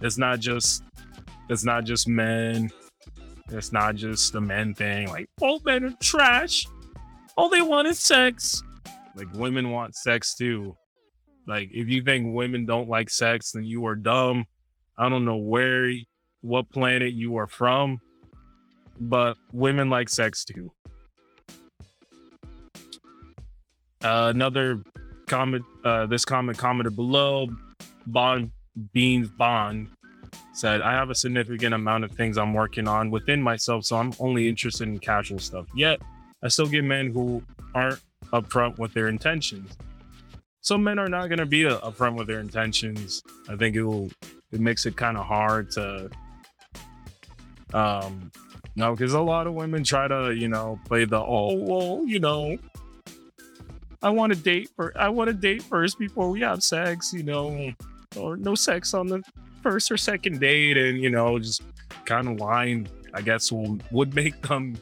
It's 0.00 0.18
not 0.18 0.40
just. 0.40 0.82
It's 1.48 1.64
not 1.64 1.84
just 1.84 2.06
men. 2.06 2.70
It's 3.48 3.72
not 3.72 3.96
just 3.96 4.32
the 4.32 4.40
men 4.40 4.74
thing. 4.74 5.08
Like 5.08 5.28
all 5.40 5.60
men 5.64 5.84
are 5.84 5.96
trash. 6.00 6.66
All 7.36 7.48
they 7.48 7.62
want 7.62 7.88
is 7.88 7.98
sex. 7.98 8.62
Like 9.16 9.32
women 9.34 9.70
want 9.70 9.96
sex 9.96 10.34
too. 10.34 10.76
Like 11.46 11.70
if 11.72 11.88
you 11.88 12.02
think 12.02 12.34
women 12.34 12.66
don't 12.66 12.88
like 12.88 13.10
sex, 13.10 13.52
then 13.52 13.64
you 13.64 13.86
are 13.86 13.96
dumb. 13.96 14.44
I 14.96 15.08
don't 15.08 15.24
know 15.24 15.38
where, 15.38 15.90
what 16.42 16.70
planet 16.70 17.12
you 17.12 17.36
are 17.36 17.46
from, 17.46 18.00
but 18.98 19.36
women 19.52 19.90
like 19.90 20.08
sex 20.08 20.44
too. 20.44 20.70
Uh, 24.02 24.32
another 24.34 24.82
comment. 25.26 25.64
Uh, 25.84 26.06
this 26.06 26.24
comment 26.24 26.56
commented 26.56 26.96
below. 26.96 27.48
Bond 28.06 28.50
Beans 28.92 29.28
Bond 29.28 29.88
said, 30.52 30.80
"I 30.80 30.92
have 30.92 31.10
a 31.10 31.14
significant 31.14 31.74
amount 31.74 32.04
of 32.04 32.12
things 32.12 32.38
I'm 32.38 32.54
working 32.54 32.88
on 32.88 33.10
within 33.10 33.42
myself, 33.42 33.84
so 33.84 33.96
I'm 33.96 34.12
only 34.18 34.48
interested 34.48 34.88
in 34.88 34.98
casual 34.98 35.38
stuff. 35.38 35.66
Yet, 35.74 36.00
I 36.42 36.48
still 36.48 36.66
get 36.66 36.84
men 36.84 37.12
who 37.12 37.42
aren't 37.74 38.00
upfront 38.32 38.78
with 38.78 38.94
their 38.94 39.08
intentions. 39.08 39.76
Some 40.62 40.84
men 40.84 40.98
are 40.98 41.08
not 41.08 41.28
going 41.28 41.38
to 41.38 41.46
be 41.46 41.62
upfront 41.62 42.16
with 42.16 42.26
their 42.26 42.40
intentions. 42.40 43.22
I 43.48 43.56
think 43.56 43.76
it 43.76 43.82
will 43.82 44.10
it 44.52 44.60
makes 44.60 44.86
it 44.86 44.96
kind 44.96 45.16
of 45.16 45.26
hard 45.26 45.70
to 45.72 46.10
um 47.74 48.30
no 48.76 48.94
because 48.94 49.12
a 49.12 49.20
lot 49.20 49.46
of 49.46 49.54
women 49.54 49.84
try 49.84 50.08
to 50.08 50.34
you 50.34 50.48
know 50.48 50.78
play 50.86 51.04
the 51.04 51.18
oh 51.18 51.54
well 51.54 52.04
you 52.06 52.18
know 52.18 52.56
I 54.02 54.10
want 54.10 54.32
to 54.32 54.38
date 54.38 54.70
or 54.78 54.92
I 54.96 55.08
want 55.08 55.28
to 55.28 55.34
date 55.34 55.62
first 55.62 55.98
before 55.98 56.30
we 56.30 56.40
have 56.40 56.62
sex 56.62 57.12
you 57.12 57.22
know 57.22 57.72
or 58.16 58.36
no 58.36 58.54
sex 58.54 58.94
on 58.94 59.06
the 59.06 59.22
first 59.62 59.90
or 59.90 59.96
second 59.96 60.40
date 60.40 60.76
and 60.76 61.00
you 61.00 61.10
know 61.10 61.38
just 61.38 61.62
kind 62.04 62.28
of 62.28 62.38
lying 62.38 62.88
I 63.12 63.22
guess 63.22 63.52
will 63.52 63.78
would 63.90 64.14
make 64.14 64.40
them 64.42 64.76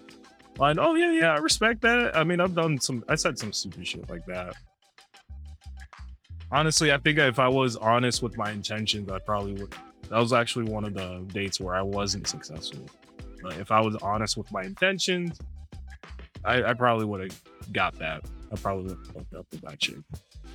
line 0.59 0.78
oh 0.78 0.95
yeah 0.95 1.12
yeah 1.12 1.35
I 1.35 1.38
respect 1.38 1.83
that 1.83 2.16
I 2.16 2.25
mean 2.25 2.40
I've 2.40 2.54
done 2.54 2.80
some 2.80 3.04
I 3.09 3.14
said 3.16 3.38
some 3.38 3.52
stupid 3.52 3.87
shit 3.87 4.09
like 4.09 4.25
that 4.26 4.54
honestly, 6.50 6.92
I 6.92 6.99
think 6.99 7.18
if 7.18 7.38
I 7.38 7.49
was 7.49 7.76
honest 7.76 8.23
with 8.23 8.37
my 8.37 8.50
intentions, 8.50 9.11
I 9.11 9.18
probably 9.18 9.54
would. 9.54 9.75
That 10.11 10.19
was 10.19 10.33
actually 10.33 10.71
one 10.71 10.85
of 10.85 10.95
the 10.95 11.25
dates 11.33 11.61
where 11.61 11.75
I 11.75 11.83
wasn't 11.83 12.27
successful. 12.27 12.87
But 13.43 13.59
if 13.59 13.71
I 13.71 13.81
was 13.81 13.97
honest 13.97 14.37
with 14.37 14.50
my 14.50 14.62
intentions, 14.62 15.38
I, 16.45 16.62
I 16.62 16.75
probably 16.75 17.05
would 17.05 17.21
have 17.21 17.73
got 17.73 17.99
that. 17.99 18.25
I 18.50 18.57
probably 18.57 18.85
would 18.85 18.99
have 18.99 19.17
hooked 19.17 19.35
up 19.35 19.47
with 19.50 19.61
that 19.62 19.79
chick. 19.79 19.99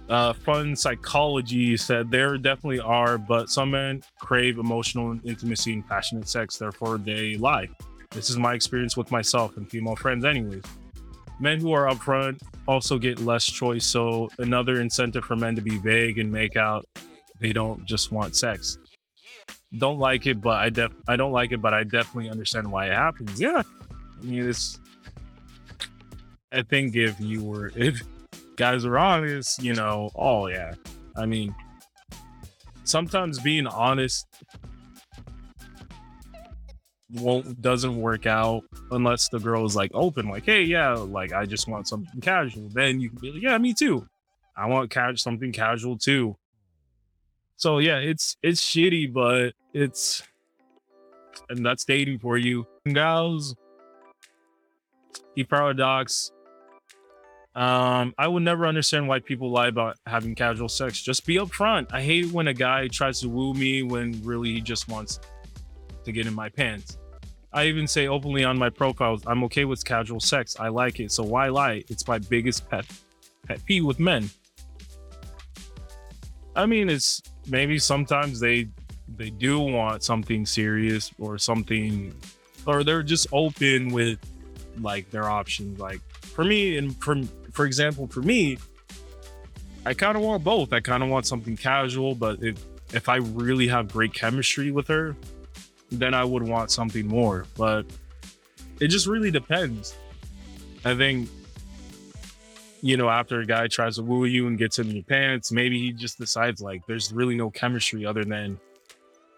Uh, 0.09 0.33
fun 0.33 0.75
psychology 0.75 1.77
said 1.77 2.11
there 2.11 2.37
definitely 2.37 2.79
are, 2.79 3.17
but 3.17 3.49
some 3.49 3.71
men 3.71 4.03
crave 4.19 4.57
emotional 4.57 5.17
intimacy 5.23 5.73
and 5.73 5.87
passionate 5.87 6.27
sex, 6.27 6.57
therefore 6.57 6.97
they 6.97 7.37
lie. 7.37 7.69
This 8.11 8.29
is 8.29 8.37
my 8.37 8.53
experience 8.53 8.97
with 8.97 9.11
myself 9.11 9.57
and 9.57 9.69
female 9.69 9.95
friends, 9.95 10.25
anyways. 10.25 10.63
Men 11.39 11.59
who 11.59 11.71
are 11.73 11.87
upfront 11.87 12.41
also 12.67 12.97
get 12.97 13.19
less 13.19 13.45
choice. 13.45 13.85
So 13.85 14.29
another 14.39 14.81
incentive 14.81 15.25
for 15.25 15.35
men 15.35 15.55
to 15.55 15.61
be 15.61 15.77
vague 15.77 16.19
and 16.19 16.31
make 16.31 16.57
out 16.57 16.85
they 17.39 17.53
don't 17.53 17.83
just 17.85 18.11
want 18.11 18.35
sex. 18.35 18.77
Don't 19.77 19.97
like 19.97 20.27
it, 20.27 20.39
but 20.41 20.57
I 20.57 20.69
def 20.69 20.91
I 21.07 21.15
don't 21.15 21.31
like 21.31 21.51
it, 21.51 21.61
but 21.61 21.73
I 21.73 21.83
definitely 21.83 22.29
understand 22.29 22.71
why 22.71 22.87
it 22.87 22.93
happens. 22.93 23.39
Yeah. 23.39 23.63
I 24.21 24.25
mean 24.25 24.47
it's 24.47 24.79
I 26.51 26.61
think 26.61 26.95
if 26.95 27.19
you 27.19 27.43
were 27.43 27.71
if 27.75 28.01
guys 28.55 28.85
are 28.85 28.97
honest, 28.97 29.61
you 29.63 29.73
know, 29.73 30.11
oh 30.15 30.47
yeah. 30.47 30.73
I 31.15 31.25
mean 31.25 31.55
sometimes 32.83 33.39
being 33.39 33.65
honest 33.65 34.27
won't 37.13 37.61
doesn't 37.61 37.99
work 37.99 38.25
out 38.25 38.63
unless 38.91 39.29
the 39.29 39.39
girl 39.39 39.65
is 39.65 39.75
like 39.75 39.91
open, 39.93 40.29
like, 40.29 40.45
hey, 40.45 40.63
yeah, 40.63 40.93
like 40.93 41.33
I 41.33 41.45
just 41.45 41.67
want 41.67 41.87
something 41.87 42.21
casual. 42.21 42.69
Then 42.69 42.99
you 42.99 43.09
can 43.09 43.19
be 43.19 43.31
like, 43.31 43.41
yeah, 43.41 43.57
me 43.57 43.73
too. 43.73 44.05
I 44.55 44.67
want 44.67 44.91
ca- 44.91 45.15
something 45.15 45.51
casual 45.51 45.97
too. 45.97 46.35
So 47.55 47.79
yeah, 47.79 47.97
it's 47.97 48.37
it's 48.43 48.61
shitty, 48.61 49.13
but 49.13 49.53
it's 49.73 50.23
and 51.49 51.65
that's 51.65 51.85
dating 51.85 52.19
for 52.19 52.37
you. 52.37 52.65
Gals, 52.91 53.55
the 55.35 55.43
paradox. 55.43 56.31
Um, 57.55 58.15
I 58.17 58.27
would 58.27 58.41
never 58.41 58.65
understand 58.65 59.07
why 59.07 59.19
people 59.19 59.51
lie 59.51 59.67
about 59.67 59.97
having 60.07 60.33
casual 60.33 60.69
sex. 60.69 61.01
Just 61.01 61.25
be 61.25 61.35
upfront. 61.35 61.93
I 61.93 62.01
hate 62.01 62.31
when 62.31 62.47
a 62.47 62.53
guy 62.53 62.87
tries 62.87 63.21
to 63.21 63.29
woo 63.29 63.53
me 63.53 63.83
when 63.83 64.19
really 64.23 64.53
he 64.53 64.61
just 64.61 64.87
wants 64.87 65.19
to 66.03 66.11
get 66.11 66.25
in 66.25 66.33
my 66.33 66.49
pants. 66.49 66.97
I 67.53 67.65
even 67.65 67.87
say 67.87 68.07
openly 68.07 68.43
on 68.43 68.57
my 68.57 68.71
profiles, 68.71 69.21
I'm 69.27 69.43
okay 69.43 69.65
with 69.65 69.85
casual 69.85 70.19
sex. 70.19 70.55
I 70.59 70.69
like 70.69 70.99
it. 70.99 71.11
So 71.11 71.23
why 71.23 71.49
lie? 71.49 71.83
It's 71.89 72.07
my 72.07 72.17
biggest 72.17 72.67
pet 72.67 72.85
pet 73.47 73.63
peeve 73.65 73.85
with 73.85 73.99
men. 73.99 74.29
I 76.55 76.65
mean, 76.65 76.89
it's 76.89 77.21
maybe 77.47 77.79
sometimes 77.79 78.39
they 78.39 78.67
they 79.15 79.29
do 79.29 79.59
want 79.59 80.03
something 80.03 80.45
serious 80.45 81.11
or 81.19 81.37
something, 81.37 82.13
or 82.65 82.83
they're 82.83 83.03
just 83.03 83.27
open 83.31 83.91
with 83.91 84.19
like 84.79 85.09
their 85.11 85.29
options. 85.29 85.79
Like 85.79 86.01
for 86.21 86.43
me, 86.43 86.77
and 86.77 86.95
for 87.03 87.21
for 87.51 87.65
example, 87.65 88.07
for 88.07 88.21
me, 88.21 88.57
I 89.85 89.93
kind 89.93 90.15
of 90.15 90.23
want 90.23 90.43
both. 90.43 90.73
I 90.73 90.79
kind 90.79 91.03
of 91.03 91.09
want 91.09 91.25
something 91.25 91.57
casual, 91.57 92.15
but 92.15 92.43
if 92.43 92.63
if 92.93 93.09
I 93.09 93.17
really 93.17 93.67
have 93.67 93.91
great 93.91 94.13
chemistry 94.13 94.71
with 94.71 94.87
her, 94.87 95.15
then 95.91 96.13
I 96.13 96.23
would 96.23 96.43
want 96.43 96.71
something 96.71 97.07
more. 97.07 97.45
But 97.57 97.85
it 98.79 98.87
just 98.87 99.07
really 99.07 99.31
depends. 99.31 99.95
I 100.85 100.95
think, 100.95 101.29
you 102.83 102.97
know, 102.97 103.09
after 103.09 103.39
a 103.39 103.45
guy 103.45 103.65
tries 103.67 103.95
to 103.95 104.03
woo 104.03 104.25
you 104.25 104.45
and 104.45 104.57
gets 104.57 104.77
in 104.77 104.91
your 104.91 105.05
pants, 105.05 105.53
maybe 105.53 105.79
he 105.79 105.93
just 105.93 106.17
decides 106.17 106.61
like 106.61 106.85
there's 106.85 107.13
really 107.13 107.33
no 107.33 107.49
chemistry 107.49 108.05
other 108.05 108.25
than, 108.25 108.59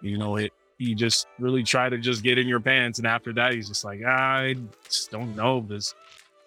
you 0.02 0.18
know, 0.18 0.38
it. 0.38 0.52
You 0.80 0.96
just 0.96 1.28
really 1.38 1.62
try 1.62 1.88
to 1.88 2.00
just 2.00 2.24
get 2.24 2.40
in 2.40 2.48
your 2.48 2.60
pants, 2.60 2.98
and 2.98 3.08
after 3.08 3.32
that, 3.34 3.54
he's 3.54 3.70
just 3.70 3.86
like, 3.86 4.04
I 4.04 4.56
just 4.84 5.12
don't 5.12 5.36
know 5.36 5.60
if 5.60 5.68
this 5.68 5.94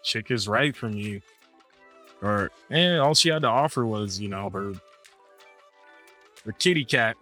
chick 0.02 0.32
is 0.32 0.48
right 0.48 0.76
for 0.76 0.88
me, 0.88 1.22
or 2.20 2.50
and 2.68 3.00
all 3.00 3.14
she 3.14 3.28
had 3.28 3.42
to 3.42 3.48
offer 3.48 3.86
was, 3.86 4.20
you 4.20 4.28
know, 4.28 4.50
her 4.50 4.72
her 6.44 6.52
kitty 6.52 6.84
cat. 6.84 7.16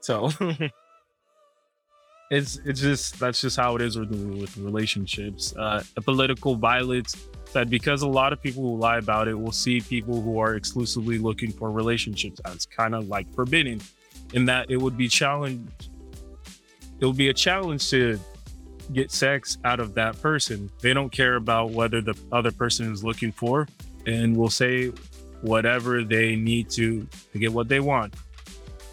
So 0.00 0.30
it's 2.30 2.58
it's 2.64 2.80
just 2.80 3.20
that's 3.20 3.42
just 3.42 3.58
how 3.58 3.76
it 3.76 3.82
is 3.82 3.98
with 3.98 4.10
with 4.10 4.56
relationships. 4.56 5.54
Uh, 5.54 5.84
a 5.98 6.00
political 6.00 6.56
violence 6.56 7.28
that 7.52 7.70
because 7.70 8.02
a 8.02 8.08
lot 8.08 8.32
of 8.32 8.42
people 8.42 8.62
who 8.62 8.76
lie 8.76 8.98
about 8.98 9.28
it 9.28 9.34
will 9.34 9.52
see 9.52 9.80
people 9.80 10.20
who 10.20 10.38
are 10.38 10.56
exclusively 10.56 11.18
looking 11.18 11.50
for 11.52 11.70
relationships 11.70 12.40
as 12.44 12.66
kind 12.66 12.94
of 12.94 13.08
like 13.08 13.32
forbidden, 13.34 13.80
in 14.34 14.44
that 14.46 14.70
it 14.70 14.76
would 14.76 14.96
be 14.96 15.08
challenged. 15.08 15.88
It 17.00 17.06
would 17.06 17.16
be 17.16 17.28
a 17.28 17.34
challenge 17.34 17.88
to 17.90 18.18
get 18.92 19.10
sex 19.10 19.58
out 19.64 19.80
of 19.80 19.94
that 19.94 20.20
person. 20.20 20.70
They 20.80 20.92
don't 20.92 21.10
care 21.10 21.36
about 21.36 21.70
whether 21.70 22.00
the 22.00 22.16
other 22.32 22.50
person 22.50 22.92
is 22.92 23.02
looking 23.04 23.32
for, 23.32 23.68
and 24.06 24.36
will 24.36 24.50
say 24.50 24.92
whatever 25.42 26.04
they 26.04 26.36
need 26.36 26.68
to 26.70 27.06
to 27.32 27.38
get 27.38 27.52
what 27.52 27.68
they 27.68 27.80
want, 27.80 28.14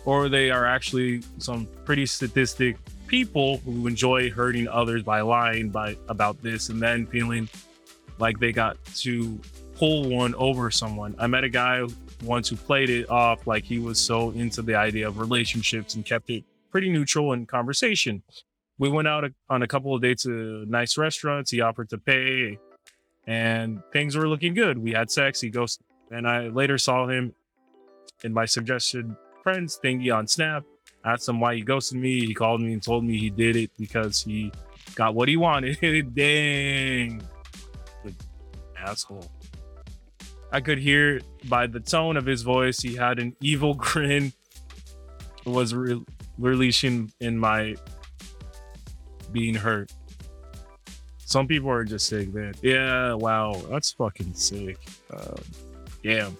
or 0.06 0.30
they 0.30 0.50
are 0.50 0.66
actually 0.66 1.22
some 1.38 1.68
pretty 1.86 2.06
statistic 2.06 2.78
people 3.08 3.58
who 3.60 3.88
enjoy 3.88 4.30
hurting 4.30 4.68
others 4.68 5.04
by 5.04 5.22
lying 5.22 5.70
by 5.70 5.98
about 6.10 6.42
this 6.44 6.70
and 6.70 6.82
then 6.82 7.06
feeling 7.06 7.50
like 8.20 8.40
they 8.40 8.52
got 8.52 8.78
to 8.96 9.40
pull 9.76 10.10
one 10.10 10.34
over 10.36 10.72
someone. 10.72 11.16
I 11.20 11.28
met 11.28 11.44
a 11.44 11.50
guy 11.50 11.86
once 12.24 12.50
who 12.50 12.56
played 12.56 12.90
it 12.90 13.10
off 13.10 13.46
like 13.46 13.64
he 13.64 13.80
was 13.80 14.00
so 14.00 14.32
into 14.32 14.62
the 14.62 14.76
idea 14.76 15.08
of 15.08 15.20
relationships 15.20 15.96
and 15.96 16.04
kept 16.06 16.30
it 16.30 16.44
pretty 16.72 16.90
neutral 16.90 17.34
in 17.34 17.46
conversation. 17.46 18.24
we 18.80 18.90
went 18.90 19.08
out 19.08 19.24
on 19.50 19.64
a 19.64 19.68
couple 19.68 19.96
of 19.96 20.02
dates 20.02 20.24
to 20.24 20.66
nice 20.68 20.98
restaurants. 20.98 21.50
He 21.50 21.62
offered 21.62 21.90
to 21.90 21.98
pay, 21.98 22.60
and 23.26 23.82
things 23.92 24.16
were 24.16 24.28
looking 24.28 24.54
good. 24.54 24.78
We 24.78 24.92
had 24.92 25.10
sex. 25.10 25.42
He 25.42 25.50
goes, 25.50 25.80
and 26.12 26.28
I 26.28 26.48
later 26.50 26.78
saw 26.78 27.08
him 27.08 27.34
in 28.24 28.34
my 28.34 28.46
suggested 28.46 29.16
friends 29.44 29.80
thingy 29.84 30.16
on 30.16 30.28
Snap. 30.28 30.64
Asked 31.06 31.30
him 31.30 31.40
why 31.40 31.56
he 31.56 31.62
ghosted 31.62 31.98
me. 31.98 32.26
He 32.26 32.34
called 32.34 32.62
me 32.62 32.74
and 32.74 32.84
told 32.84 33.04
me 33.04 33.18
he 33.18 33.30
did 33.30 33.56
it 33.56 33.72
because 33.78 34.22
he 34.22 34.52
got 34.96 35.16
what 35.16 35.30
he 35.30 35.38
wanted. 35.38 35.80
Dang, 36.16 37.22
asshole. 38.88 39.30
I 40.52 40.62
could 40.62 40.80
hear 40.80 41.22
by 41.50 41.68
the 41.68 41.80
tone 41.80 42.16
of 42.16 42.26
his 42.26 42.42
voice 42.42 42.80
he 42.80 42.96
had 42.96 43.20
an 43.20 43.36
evil 43.42 43.74
grin. 43.74 44.32
Was 45.46 45.74
re- 45.74 46.04
releasing 46.38 47.12
in 47.22 47.38
my 47.38 47.76
being 49.32 49.56
hurt. 49.56 49.94
Some 51.20 51.48
people 51.48 51.70
are 51.70 51.86
just 51.86 52.08
sick, 52.08 52.34
man. 52.34 52.54
Yeah, 52.62 53.14
wow, 53.14 53.54
that's 53.70 53.92
fucking 53.92 54.34
sick. 54.34 54.78
Uh, 55.10 55.36
damn. 56.04 56.38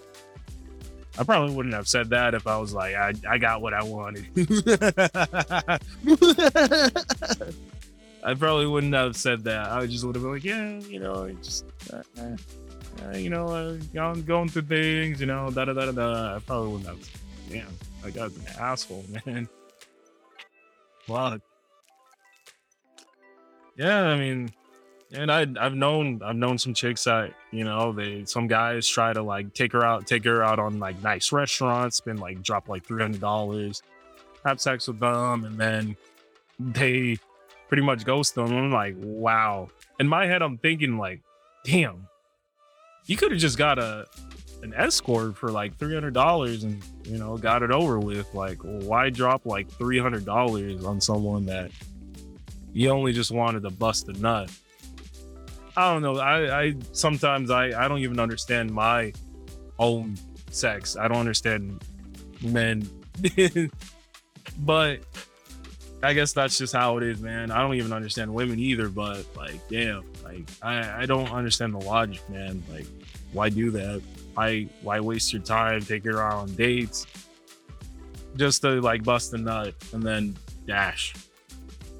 I 1.18 1.24
probably 1.24 1.54
wouldn't 1.54 1.74
have 1.74 1.88
said 1.88 2.10
that 2.10 2.34
if 2.34 2.46
I 2.46 2.58
was 2.58 2.74
like, 2.74 2.94
I, 2.94 3.12
I 3.28 3.38
got 3.38 3.60
what 3.60 3.74
I 3.74 3.82
wanted. 3.82 4.26
I 8.22 8.34
probably 8.34 8.66
wouldn't 8.66 8.94
have 8.94 9.16
said 9.16 9.44
that. 9.44 9.70
I 9.70 9.86
just 9.86 10.04
would 10.04 10.14
have 10.16 10.22
been 10.22 10.32
like, 10.32 10.44
yeah, 10.44 10.78
you 10.80 10.98
know, 10.98 11.30
just, 11.42 11.64
uh, 11.92 12.02
uh, 12.20 13.16
you 13.16 13.30
know, 13.30 13.46
uh, 13.46 14.14
going 14.14 14.48
through 14.48 14.62
things, 14.62 15.20
you 15.20 15.26
know, 15.26 15.50
da 15.50 15.64
da 15.64 15.72
da 15.72 15.92
da. 15.92 16.36
I 16.36 16.38
probably 16.40 16.72
wouldn't 16.72 16.88
have. 16.88 17.10
Damn, 17.50 17.68
I 18.04 18.10
got 18.10 18.30
an 18.30 18.42
asshole, 18.58 19.04
man. 19.26 19.48
Fuck. 21.06 21.40
Yeah, 23.76 24.08
I 24.08 24.18
mean, 24.18 24.50
and 25.12 25.30
I 25.30 25.46
I've 25.58 25.74
known 25.74 26.20
I've 26.22 26.36
known 26.36 26.58
some 26.58 26.74
chicks 26.74 27.04
that 27.04 27.32
you 27.52 27.64
know 27.64 27.92
they 27.92 28.24
some 28.24 28.46
guys 28.46 28.86
try 28.88 29.12
to 29.12 29.22
like 29.22 29.54
take 29.54 29.72
her 29.72 29.84
out 29.84 30.06
take 30.06 30.24
her 30.24 30.42
out 30.42 30.58
on 30.58 30.78
like 30.78 31.02
nice 31.02 31.32
restaurants, 31.32 31.96
spend 31.96 32.20
like 32.20 32.42
drop 32.42 32.68
like 32.68 32.84
three 32.84 33.00
hundred 33.00 33.20
dollars, 33.20 33.82
have 34.44 34.60
sex 34.60 34.88
with 34.88 35.00
them, 35.00 35.44
and 35.44 35.58
then 35.58 35.96
they 36.58 37.16
pretty 37.68 37.82
much 37.82 38.04
ghost 38.04 38.34
them. 38.34 38.52
I'm 38.52 38.72
like, 38.72 38.94
wow. 38.98 39.68
In 40.00 40.08
my 40.08 40.26
head, 40.26 40.42
I'm 40.42 40.58
thinking 40.58 40.98
like, 40.98 41.20
damn, 41.64 42.08
you 43.06 43.16
could 43.16 43.30
have 43.30 43.40
just 43.40 43.58
got 43.58 43.78
a 43.78 44.06
an 44.62 44.74
escort 44.74 45.36
for 45.36 45.52
like 45.52 45.76
three 45.78 45.94
hundred 45.94 46.14
dollars 46.14 46.64
and 46.64 46.82
you 47.04 47.16
know 47.16 47.36
got 47.36 47.62
it 47.62 47.70
over 47.70 47.98
with. 47.98 48.32
Like, 48.34 48.58
why 48.62 49.10
drop 49.10 49.46
like 49.46 49.68
three 49.70 49.98
hundred 49.98 50.24
dollars 50.24 50.84
on 50.84 51.00
someone 51.00 51.46
that 51.46 51.70
you 52.72 52.90
only 52.90 53.12
just 53.12 53.30
wanted 53.30 53.62
to 53.62 53.70
bust 53.70 54.08
a 54.08 54.12
nut? 54.14 54.50
I 55.76 55.92
don't 55.92 56.02
know. 56.02 56.18
I, 56.18 56.62
I 56.62 56.74
sometimes 56.92 57.50
I, 57.50 57.84
I 57.84 57.86
don't 57.86 58.00
even 58.00 58.18
understand 58.18 58.72
my 58.72 59.12
own 59.78 60.16
sex. 60.50 60.96
I 60.96 61.06
don't 61.06 61.18
understand 61.18 61.84
men. 62.42 62.88
but 64.58 65.00
I 66.02 66.12
guess 66.12 66.32
that's 66.32 66.58
just 66.58 66.72
how 66.72 66.96
it 66.98 67.02
is, 67.02 67.20
man. 67.20 67.50
I 67.50 67.60
don't 67.60 67.74
even 67.74 67.92
understand 67.92 68.32
women 68.32 68.58
either, 68.58 68.88
but 68.88 69.24
like, 69.36 69.60
damn, 69.68 70.04
like 70.22 70.48
I, 70.62 71.02
I 71.02 71.06
don't 71.06 71.30
understand 71.32 71.74
the 71.74 71.80
logic, 71.80 72.20
man. 72.30 72.62
Like, 72.70 72.86
why 73.32 73.48
do 73.48 73.70
that? 73.72 74.00
Why 74.34 74.68
why 74.82 75.00
waste 75.00 75.32
your 75.32 75.42
time, 75.42 75.80
take 75.80 76.04
her 76.04 76.22
out 76.22 76.34
on 76.34 76.54
dates 76.54 77.06
just 78.36 78.62
to 78.62 78.80
like 78.80 79.02
bust 79.02 79.32
a 79.34 79.38
nut 79.38 79.74
and 79.92 80.02
then 80.02 80.36
dash? 80.66 81.14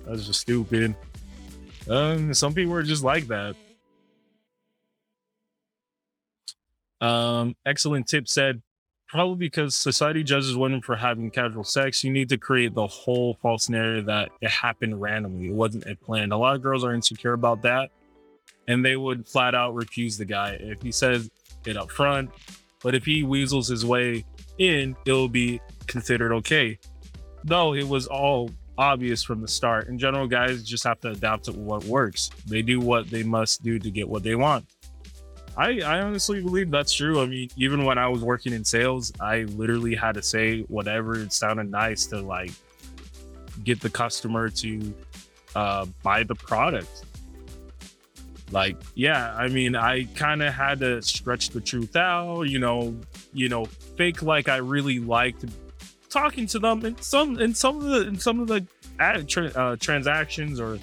That's 0.06 0.26
just 0.26 0.40
stupid. 0.40 0.94
Um, 1.88 2.32
some 2.34 2.54
people 2.54 2.74
are 2.74 2.82
just 2.84 3.02
like 3.02 3.26
that. 3.28 3.56
Um, 7.00 7.56
excellent 7.66 8.06
tip 8.06 8.28
said, 8.28 8.62
probably 9.08 9.36
because 9.36 9.74
society 9.74 10.22
judges 10.22 10.56
women 10.56 10.82
for 10.82 10.94
having 10.94 11.30
casual 11.30 11.64
sex, 11.64 12.04
you 12.04 12.12
need 12.12 12.28
to 12.28 12.36
create 12.36 12.74
the 12.74 12.86
whole 12.86 13.38
false 13.40 13.68
narrative 13.68 14.06
that 14.06 14.30
it 14.40 14.50
happened 14.50 15.00
randomly. 15.00 15.48
It 15.48 15.54
wasn't 15.54 15.84
planned. 16.02 16.32
A 16.32 16.36
lot 16.36 16.54
of 16.54 16.62
girls 16.62 16.84
are 16.84 16.92
insecure 16.92 17.32
about 17.32 17.62
that, 17.62 17.90
and 18.68 18.84
they 18.84 18.96
would 18.96 19.26
flat 19.26 19.54
out 19.54 19.74
refuse 19.74 20.18
the 20.18 20.24
guy 20.24 20.58
if 20.60 20.82
he 20.82 20.92
says 20.92 21.30
it 21.66 21.76
up 21.76 21.90
front. 21.90 22.30
But 22.82 22.94
if 22.94 23.04
he 23.04 23.22
weasels 23.22 23.66
his 23.66 23.84
way 23.84 24.24
in, 24.58 24.94
it'll 25.04 25.28
be 25.28 25.60
considered 25.86 26.32
okay. 26.32 26.78
Though 27.44 27.74
it 27.74 27.88
was 27.88 28.06
all 28.06 28.50
obvious 28.76 29.22
from 29.24 29.40
the 29.40 29.48
start. 29.48 29.88
In 29.88 29.98
general, 29.98 30.28
guys 30.28 30.62
just 30.62 30.84
have 30.84 31.00
to 31.00 31.10
adapt 31.10 31.46
to 31.46 31.52
what 31.52 31.84
works. 31.84 32.30
They 32.46 32.62
do 32.62 32.78
what 32.78 33.10
they 33.10 33.24
must 33.24 33.62
do 33.62 33.78
to 33.78 33.90
get 33.90 34.08
what 34.08 34.22
they 34.22 34.36
want. 34.36 34.66
I, 35.58 35.80
I 35.80 36.00
honestly 36.02 36.40
believe 36.40 36.70
that's 36.70 36.92
true. 36.92 37.20
I 37.20 37.26
mean, 37.26 37.50
even 37.56 37.84
when 37.84 37.98
I 37.98 38.06
was 38.06 38.22
working 38.22 38.52
in 38.52 38.64
sales, 38.64 39.12
I 39.20 39.42
literally 39.42 39.96
had 39.96 40.14
to 40.14 40.22
say 40.22 40.60
whatever 40.62 41.18
it 41.18 41.32
sounded 41.32 41.68
nice 41.68 42.06
to 42.06 42.20
like 42.20 42.52
get 43.64 43.80
the 43.80 43.90
customer 43.90 44.50
to 44.50 44.94
uh, 45.56 45.86
buy 46.04 46.22
the 46.22 46.36
product. 46.36 47.04
Like, 48.52 48.76
yeah, 48.94 49.34
I 49.34 49.48
mean, 49.48 49.74
I 49.74 50.04
kind 50.14 50.44
of 50.44 50.54
had 50.54 50.78
to 50.78 51.02
stretch 51.02 51.50
the 51.50 51.60
truth 51.60 51.96
out, 51.96 52.44
you 52.44 52.60
know, 52.60 52.96
you 53.32 53.48
know, 53.48 53.64
fake 53.64 54.22
like 54.22 54.48
I 54.48 54.58
really 54.58 55.00
liked 55.00 55.44
talking 56.08 56.46
to 56.46 56.60
them 56.60 56.84
and 56.84 57.02
some 57.02 57.38
in 57.40 57.52
some 57.52 57.78
of 57.78 57.82
the 57.82 58.06
in 58.06 58.18
some 58.18 58.40
of 58.40 58.46
the 58.46 58.64
uh, 59.00 59.76
transactions 59.76 60.60
or 60.60 60.78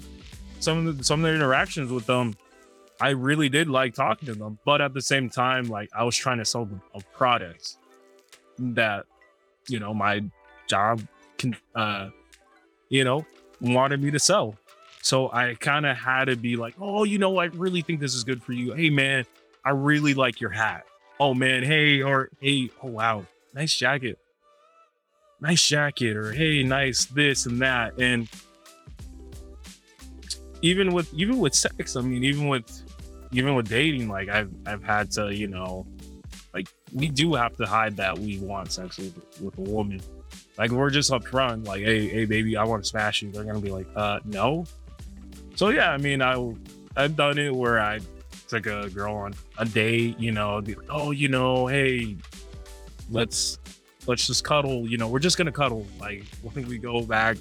some 0.60 0.86
of 0.86 0.98
the 0.98 1.02
some 1.02 1.24
of 1.24 1.30
the 1.30 1.34
interactions 1.34 1.90
with 1.90 2.06
them 2.06 2.36
I 3.00 3.10
really 3.10 3.48
did 3.48 3.68
like 3.68 3.94
talking 3.94 4.26
to 4.26 4.34
them, 4.34 4.58
but 4.64 4.80
at 4.80 4.94
the 4.94 5.02
same 5.02 5.28
time, 5.28 5.64
like 5.64 5.90
I 5.94 6.04
was 6.04 6.16
trying 6.16 6.38
to 6.38 6.44
sell 6.44 6.64
them 6.64 6.80
a 6.94 7.00
product 7.14 7.76
that, 8.58 9.04
you 9.68 9.78
know, 9.78 9.92
my 9.92 10.24
job 10.66 11.02
can, 11.36 11.56
uh, 11.74 12.10
you 12.88 13.04
know, 13.04 13.26
wanted 13.60 14.02
me 14.02 14.10
to 14.10 14.18
sell. 14.18 14.56
So 15.02 15.30
I 15.30 15.54
kind 15.54 15.86
of 15.86 15.96
had 15.96 16.24
to 16.26 16.36
be 16.36 16.56
like, 16.56 16.74
oh, 16.80 17.04
you 17.04 17.18
know, 17.18 17.38
I 17.38 17.46
really 17.46 17.82
think 17.82 18.00
this 18.00 18.14
is 18.14 18.24
good 18.24 18.42
for 18.42 18.52
you. 18.52 18.72
Hey, 18.72 18.90
man, 18.90 19.24
I 19.64 19.70
really 19.70 20.14
like 20.14 20.40
your 20.40 20.50
hat. 20.50 20.84
Oh, 21.20 21.34
man, 21.34 21.62
hey, 21.62 22.02
or 22.02 22.30
hey, 22.40 22.70
oh, 22.82 22.88
wow, 22.88 23.26
nice 23.54 23.76
jacket. 23.76 24.18
Nice 25.38 25.68
jacket, 25.68 26.16
or 26.16 26.32
hey, 26.32 26.62
nice 26.62 27.04
this 27.04 27.44
and 27.44 27.60
that. 27.60 27.98
And 28.00 28.26
even 30.62 30.92
with 30.92 31.12
even 31.12 31.38
with 31.38 31.54
sex, 31.54 31.94
I 31.94 32.00
mean, 32.00 32.24
even 32.24 32.48
with 32.48 32.82
even 33.32 33.54
with 33.54 33.68
dating, 33.68 34.08
like 34.08 34.28
I've 34.28 34.50
I've 34.66 34.82
had 34.82 35.10
to, 35.12 35.34
you 35.34 35.48
know, 35.48 35.86
like 36.54 36.68
we 36.92 37.08
do 37.08 37.34
have 37.34 37.56
to 37.56 37.66
hide 37.66 37.96
that 37.96 38.18
we 38.18 38.38
want 38.38 38.72
sex 38.72 38.98
with, 38.98 39.40
with 39.40 39.58
a 39.58 39.62
woman. 39.62 40.00
Like 40.56 40.70
we're 40.70 40.90
just 40.90 41.10
upfront, 41.10 41.66
like, 41.66 41.82
hey, 41.82 42.08
hey, 42.08 42.24
baby, 42.24 42.56
I 42.56 42.64
want 42.64 42.82
to 42.82 42.88
smash 42.88 43.22
you. 43.22 43.30
They're 43.30 43.44
gonna 43.44 43.60
be 43.60 43.70
like, 43.70 43.86
uh, 43.94 44.20
no. 44.24 44.64
So 45.54 45.68
yeah, 45.68 45.90
I 45.90 45.98
mean, 45.98 46.22
I 46.22 46.54
I've 46.96 47.16
done 47.16 47.38
it 47.38 47.54
where 47.54 47.78
I 47.78 48.00
took 48.48 48.66
a 48.66 48.88
girl 48.88 49.14
on 49.14 49.34
a 49.58 49.64
date, 49.64 50.18
you 50.18 50.32
know, 50.32 50.60
be 50.60 50.74
like, 50.74 50.86
oh, 50.88 51.10
you 51.10 51.28
know, 51.28 51.66
hey, 51.66 52.16
let's 53.10 53.58
let's 54.06 54.26
just 54.26 54.44
cuddle. 54.44 54.88
You 54.88 54.96
know, 54.98 55.08
we're 55.08 55.18
just 55.18 55.36
gonna 55.36 55.52
cuddle. 55.52 55.86
Like 56.00 56.24
when 56.42 56.66
we 56.66 56.78
go 56.78 57.02
back 57.02 57.36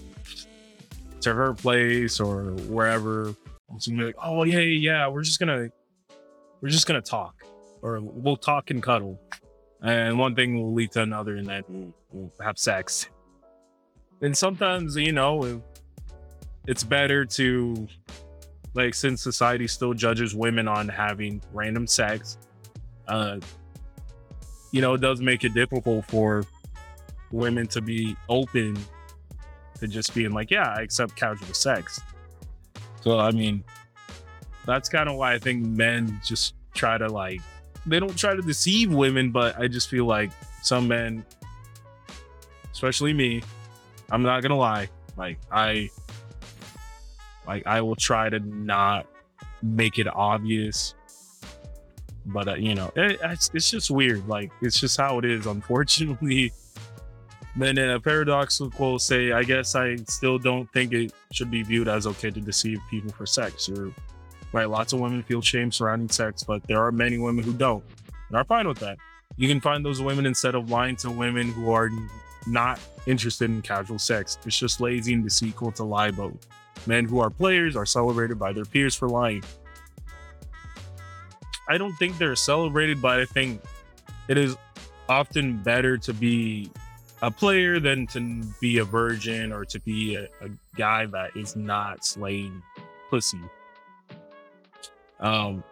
to 1.21 1.33
her 1.33 1.53
place 1.53 2.19
or 2.19 2.51
wherever 2.67 3.33
so 3.77 3.91
be 3.91 3.97
like, 3.97 4.15
oh 4.21 4.43
yeah, 4.43 4.59
yeah, 4.59 5.07
we're 5.07 5.23
just 5.23 5.39
gonna 5.39 5.69
we're 6.61 6.69
just 6.69 6.87
gonna 6.87 7.01
talk, 7.01 7.43
or 7.81 7.99
we'll 8.01 8.37
talk 8.37 8.71
and 8.71 8.81
cuddle, 8.81 9.19
and 9.81 10.17
one 10.17 10.35
thing 10.35 10.55
will 10.55 10.73
lead 10.73 10.91
to 10.91 11.01
another, 11.01 11.35
and 11.37 11.47
then 11.47 11.63
we'll, 11.67 11.93
we'll 12.11 12.31
have 12.41 12.57
sex. 12.57 13.09
And 14.21 14.35
sometimes, 14.35 14.95
you 14.95 15.11
know, 15.11 15.61
it's 16.67 16.83
better 16.83 17.25
to 17.25 17.87
like 18.73 18.93
since 18.93 19.21
society 19.21 19.67
still 19.67 19.93
judges 19.93 20.35
women 20.35 20.67
on 20.67 20.87
having 20.87 21.41
random 21.53 21.87
sex, 21.87 22.37
uh, 23.07 23.39
you 24.71 24.81
know, 24.81 24.93
it 24.93 25.01
does 25.01 25.21
make 25.21 25.43
it 25.43 25.53
difficult 25.53 26.05
for 26.05 26.43
women 27.31 27.67
to 27.67 27.81
be 27.81 28.15
open 28.29 28.77
to 29.79 29.87
just 29.87 30.13
being 30.13 30.31
like, 30.31 30.51
yeah, 30.51 30.73
I 30.77 30.81
accept 30.81 31.15
casual 31.15 31.53
sex. 31.53 31.99
So 33.05 33.19
I 33.19 33.29
mean, 33.29 33.63
that's 34.65 34.89
kind 34.89 35.07
of 35.07 35.15
why 35.15 35.33
I 35.33 35.37
think 35.37 35.63
men 35.63 36.19
just 36.25 36.55
try 36.73 36.97
to 36.97 37.07
like 37.07 37.39
they 37.85 37.99
don't 37.99 38.17
try 38.17 38.35
to 38.35 38.41
deceive 38.41 38.91
women, 38.91 39.31
but 39.31 39.59
I 39.59 39.67
just 39.67 39.89
feel 39.89 40.05
like 40.05 40.31
some 40.63 40.87
men, 40.87 41.23
especially 42.71 43.13
me, 43.13 43.43
I'm 44.09 44.23
not 44.23 44.41
gonna 44.41 44.57
lie, 44.57 44.89
like 45.17 45.37
I 45.51 45.91
like 47.45 47.67
I 47.67 47.79
will 47.81 47.95
try 47.95 48.27
to 48.27 48.39
not 48.39 49.05
make 49.61 49.99
it 49.99 50.07
obvious 50.07 50.95
but 52.27 52.47
uh, 52.47 52.55
you 52.55 52.73
know 52.73 52.91
it, 52.95 53.19
it's, 53.23 53.51
it's 53.53 53.69
just 53.69 53.91
weird 53.91 54.27
like 54.27 54.51
it's 54.61 54.79
just 54.79 54.97
how 54.97 55.19
it 55.19 55.25
is 55.25 55.45
unfortunately 55.45 56.51
Then 57.57 57.77
in 57.77 57.89
a 57.89 57.99
paradoxical 57.99 58.99
say, 58.99 59.31
I 59.31 59.43
guess 59.43 59.75
I 59.75 59.95
still 60.07 60.37
don't 60.37 60.71
think 60.73 60.93
it 60.93 61.13
should 61.31 61.49
be 61.49 61.63
viewed 61.63 61.87
as 61.87 62.05
okay 62.07 62.29
to 62.29 62.41
deceive 62.41 62.79
people 62.89 63.11
for 63.11 63.25
sex. 63.25 63.69
Or 63.69 63.93
right, 64.51 64.69
lots 64.69 64.91
of 64.91 64.99
women 64.99 65.23
feel 65.23 65.41
shame 65.41 65.71
surrounding 65.71 66.09
sex, 66.09 66.43
but 66.43 66.63
there 66.67 66.83
are 66.83 66.91
many 66.91 67.17
women 67.17 67.45
who 67.45 67.53
don't 67.53 67.83
and 68.27 68.37
are 68.37 68.43
fine 68.43 68.67
with 68.67 68.79
that. 68.79 68.97
You 69.37 69.47
can 69.47 69.61
find 69.61 69.85
those 69.85 70.01
women 70.01 70.25
instead 70.25 70.55
of 70.55 70.69
lying 70.69 70.95
to 70.97 71.09
women 71.09 71.51
who 71.51 71.71
are 71.71 71.89
not 72.47 72.79
interested 73.05 73.49
in 73.49 73.61
casual 73.61 73.99
sex. 73.99 74.37
It's 74.45 74.57
just 74.57 74.81
lazy 74.81 75.13
and 75.13 75.23
deceitful 75.23 75.71
to 75.73 75.83
lie 75.83 76.07
about. 76.07 76.33
Men 76.87 77.05
who 77.05 77.19
are 77.19 77.29
players 77.29 77.75
are 77.75 77.85
celebrated 77.85 78.37
by 78.37 78.53
their 78.53 78.65
peers 78.65 78.95
for 78.95 79.07
lying. 79.07 79.43
I 81.67 81.77
don't 81.77 81.93
think 81.93 82.17
they're 82.17 82.35
celebrated, 82.35 83.01
but 83.01 83.19
I 83.19 83.25
think 83.25 83.61
it 84.27 84.37
is 84.37 84.55
often 85.09 85.57
better 85.63 85.97
to 85.97 86.13
be 86.13 86.69
a 87.21 87.31
player 87.31 87.79
than 87.79 88.07
to 88.07 88.43
be 88.59 88.79
a 88.79 88.83
virgin 88.83 89.51
or 89.51 89.65
to 89.65 89.79
be 89.79 90.15
a, 90.15 90.25
a 90.41 90.49
guy 90.75 91.05
that 91.05 91.35
is 91.35 91.55
not 91.55 92.05
slaying 92.05 92.61
pussy. 93.09 93.39
Um, 95.19 95.63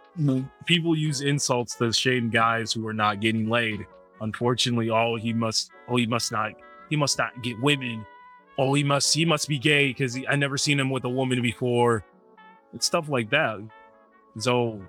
people 0.64 0.96
use 0.96 1.20
insults 1.20 1.76
to 1.76 1.92
shame 1.92 2.30
guys 2.30 2.72
who 2.72 2.86
are 2.86 2.94
not 2.94 3.20
getting 3.20 3.48
laid. 3.48 3.86
Unfortunately, 4.20 4.90
oh 4.90 5.16
he 5.16 5.32
must, 5.32 5.70
oh 5.88 5.96
he 5.96 6.06
must 6.06 6.32
not, 6.32 6.52
he 6.88 6.96
must 6.96 7.18
not 7.18 7.42
get 7.42 7.60
women. 7.60 8.06
Oh 8.56 8.72
he 8.74 8.84
must, 8.84 9.12
he 9.12 9.24
must 9.24 9.48
be 9.48 9.58
gay 9.58 9.88
because 9.88 10.16
I 10.28 10.36
never 10.36 10.56
seen 10.56 10.80
him 10.80 10.90
with 10.90 11.04
a 11.04 11.08
woman 11.08 11.42
before. 11.42 12.04
It's 12.72 12.86
stuff 12.86 13.08
like 13.08 13.30
that. 13.30 13.60
So, 14.38 14.80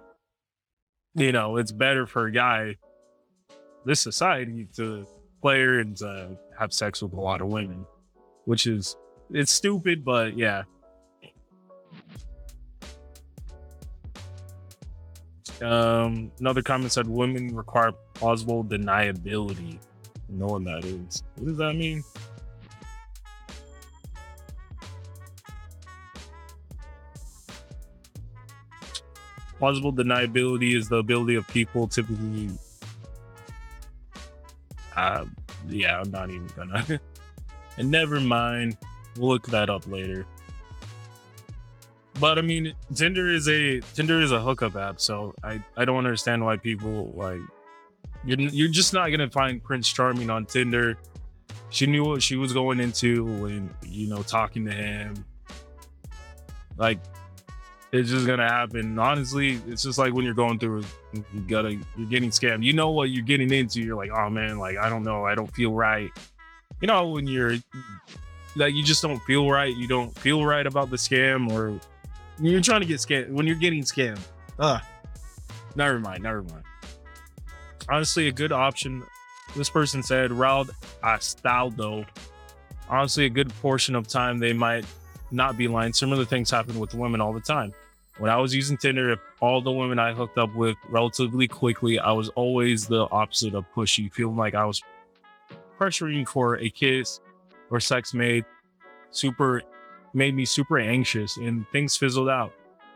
you 1.15 1.31
know, 1.31 1.57
it's 1.57 1.71
better 1.71 2.07
for 2.07 2.25
a 2.27 2.31
guy, 2.31 2.77
this 3.85 3.99
society, 3.99 4.67
to 4.77 5.05
player 5.41 5.79
and 5.79 6.01
uh, 6.01 6.27
have 6.59 6.73
sex 6.73 7.01
with 7.01 7.13
a 7.13 7.19
lot 7.19 7.41
of 7.41 7.47
women, 7.47 7.85
which 8.45 8.67
is 8.67 8.95
it's 9.31 9.51
stupid, 9.51 10.03
but 10.05 10.37
yeah. 10.37 10.63
Um, 15.61 16.31
another 16.39 16.61
comment 16.61 16.91
said 16.91 17.07
women 17.07 17.55
require 17.55 17.93
plausible 18.13 18.63
deniability. 18.63 19.79
Knowing 20.27 20.63
that 20.65 20.83
is, 20.83 21.23
what 21.35 21.47
does 21.47 21.57
that 21.57 21.75
mean? 21.75 22.03
Plausible 29.57 29.93
deniability 29.93 30.75
is 30.75 30.89
the 30.89 30.97
ability 30.97 31.35
of 31.35 31.47
people 31.47 31.87
typically 31.87 32.49
uh, 34.95 35.25
yeah, 35.69 35.99
I'm 35.99 36.12
not 36.12 36.30
even 36.30 36.47
gonna. 36.56 36.99
and 37.78 37.91
never 37.91 38.19
mind. 38.19 38.78
We'll 39.17 39.30
look 39.30 39.47
that 39.47 39.69
up 39.69 39.88
later. 39.88 40.25
But 42.19 42.38
I 42.38 42.41
mean, 42.41 42.73
Tinder 42.93 43.30
is 43.30 43.47
a 43.49 43.82
Tinder 43.93 44.21
is 44.21 44.32
a 44.32 44.39
hookup 44.39 44.75
app, 44.75 45.01
so 45.01 45.34
I 45.43 45.62
I 45.75 45.86
don't 45.86 45.97
understand 45.97 46.43
why 46.43 46.58
people 46.58 47.13
like 47.15 47.41
you're 48.23 48.39
you're 48.39 48.69
just 48.69 48.93
not 48.93 49.10
gonna 49.10 49.30
find 49.30 49.63
Prince 49.63 49.91
Charming 49.91 50.30
on 50.30 50.45
Tinder. 50.45 50.97
She 51.69 51.88
knew 51.88 52.06
what 52.06 52.23
she 52.23 52.38
was 52.38 52.54
going 52.54 52.80
into 52.80 53.25
when 53.25 53.69
you 53.86 54.08
know 54.08 54.23
talking 54.23 54.65
to 54.65 54.71
him. 54.71 55.25
Like 56.78 56.99
it's 57.95 58.10
just 58.10 58.25
gonna 58.25 58.47
happen. 58.47 58.97
Honestly, 58.97 59.62
it's 59.67 59.84
just 59.84 59.97
like 59.97 60.13
when 60.13 60.25
you're 60.25 60.34
going 60.34 60.60
through, 60.60 60.84
you 61.13 61.41
gotta, 61.47 61.73
you're 61.97 62.10
getting 62.10 62.29
scammed. 62.29 62.63
You 62.63 62.73
know 62.73 62.91
what 62.91 63.10
you're 63.10 63.23
getting 63.23 63.51
into. 63.51 63.81
You're 63.81 63.95
like, 63.95 64.12
oh 64.12 64.29
man, 64.29 64.58
like 64.58 64.77
I 64.77 64.89
don't 64.89 65.03
know, 65.03 65.25
I 65.25 65.36
don't 65.36 65.53
feel 65.53 65.71
right. 65.71 66.10
You 66.81 66.88
know 66.88 67.10
when 67.10 67.27
you're 67.27 67.55
like 68.55 68.73
you 68.73 68.84
just 68.84 69.01
don't 69.01 69.19
feel 69.23 69.49
right. 69.49 69.75
You 69.75 69.88
don't 69.88 70.17
feel 70.17 70.45
right 70.45 70.65
about 70.65 70.89
the 70.89 70.97
scam, 70.97 71.51
or 71.51 71.79
you're 72.39 72.62
trying 72.62 72.81
to 72.81 72.88
get 72.88 72.97
scammed 72.97 73.29
when 73.29 73.45
you're 73.45 73.55
getting 73.55 73.84
scammed. 73.84 74.19
Ah, 74.60 74.88
never 75.75 75.99
mind, 75.99 76.23
never 76.23 76.43
mind. 76.43 76.63
Honestly, 77.89 78.27
a 78.27 78.31
good 78.31 78.51
option. 78.51 79.03
This 79.55 79.69
person 79.69 80.01
said 80.01 80.31
Raul 80.31 80.69
Astaldo. 81.03 82.05
Honestly, 82.89 83.25
a 83.25 83.29
good 83.29 83.49
portion 83.62 83.95
of 83.95 84.08
time 84.08 84.39
they 84.39 84.53
might 84.53 84.86
not 85.31 85.58
be 85.58 85.67
lying. 85.67 85.93
Similar 85.93 86.25
things 86.25 86.49
happen 86.51 86.79
with 86.79 86.93
women 86.93 87.21
all 87.21 87.34
the 87.34 87.39
time. 87.39 87.73
When 88.17 88.32
I 88.32 88.38
was 88.38 88.56
using 88.56 88.78
Tinder, 88.78 89.17
all 89.41 89.62
the 89.62 89.71
women 89.71 89.99
I 89.99 90.13
hooked 90.13 90.38
up 90.38 90.54
with 90.56 90.78
relatively 90.89 91.47
quickly, 91.49 91.99
I 91.99 92.13
was 92.13 92.30
always 92.30 92.88
the 92.88 93.08
opposite 93.12 93.54
of 93.56 93.65
pushy, 93.75 94.12
feeling 94.13 94.38
like 94.38 94.56
I 94.56 94.63
was 94.63 94.82
pressuring 95.78 96.25
for 96.28 96.58
a 96.58 96.69
kiss 96.69 97.19
or 97.69 97.82
sex 97.82 98.13
made 98.13 98.45
super 99.12 99.62
made 100.13 100.34
me 100.34 100.45
super 100.45 100.80
anxious 100.80 101.36
and 101.38 101.67
things 101.73 101.97
fizzled 101.97 102.30
out. 102.30 102.54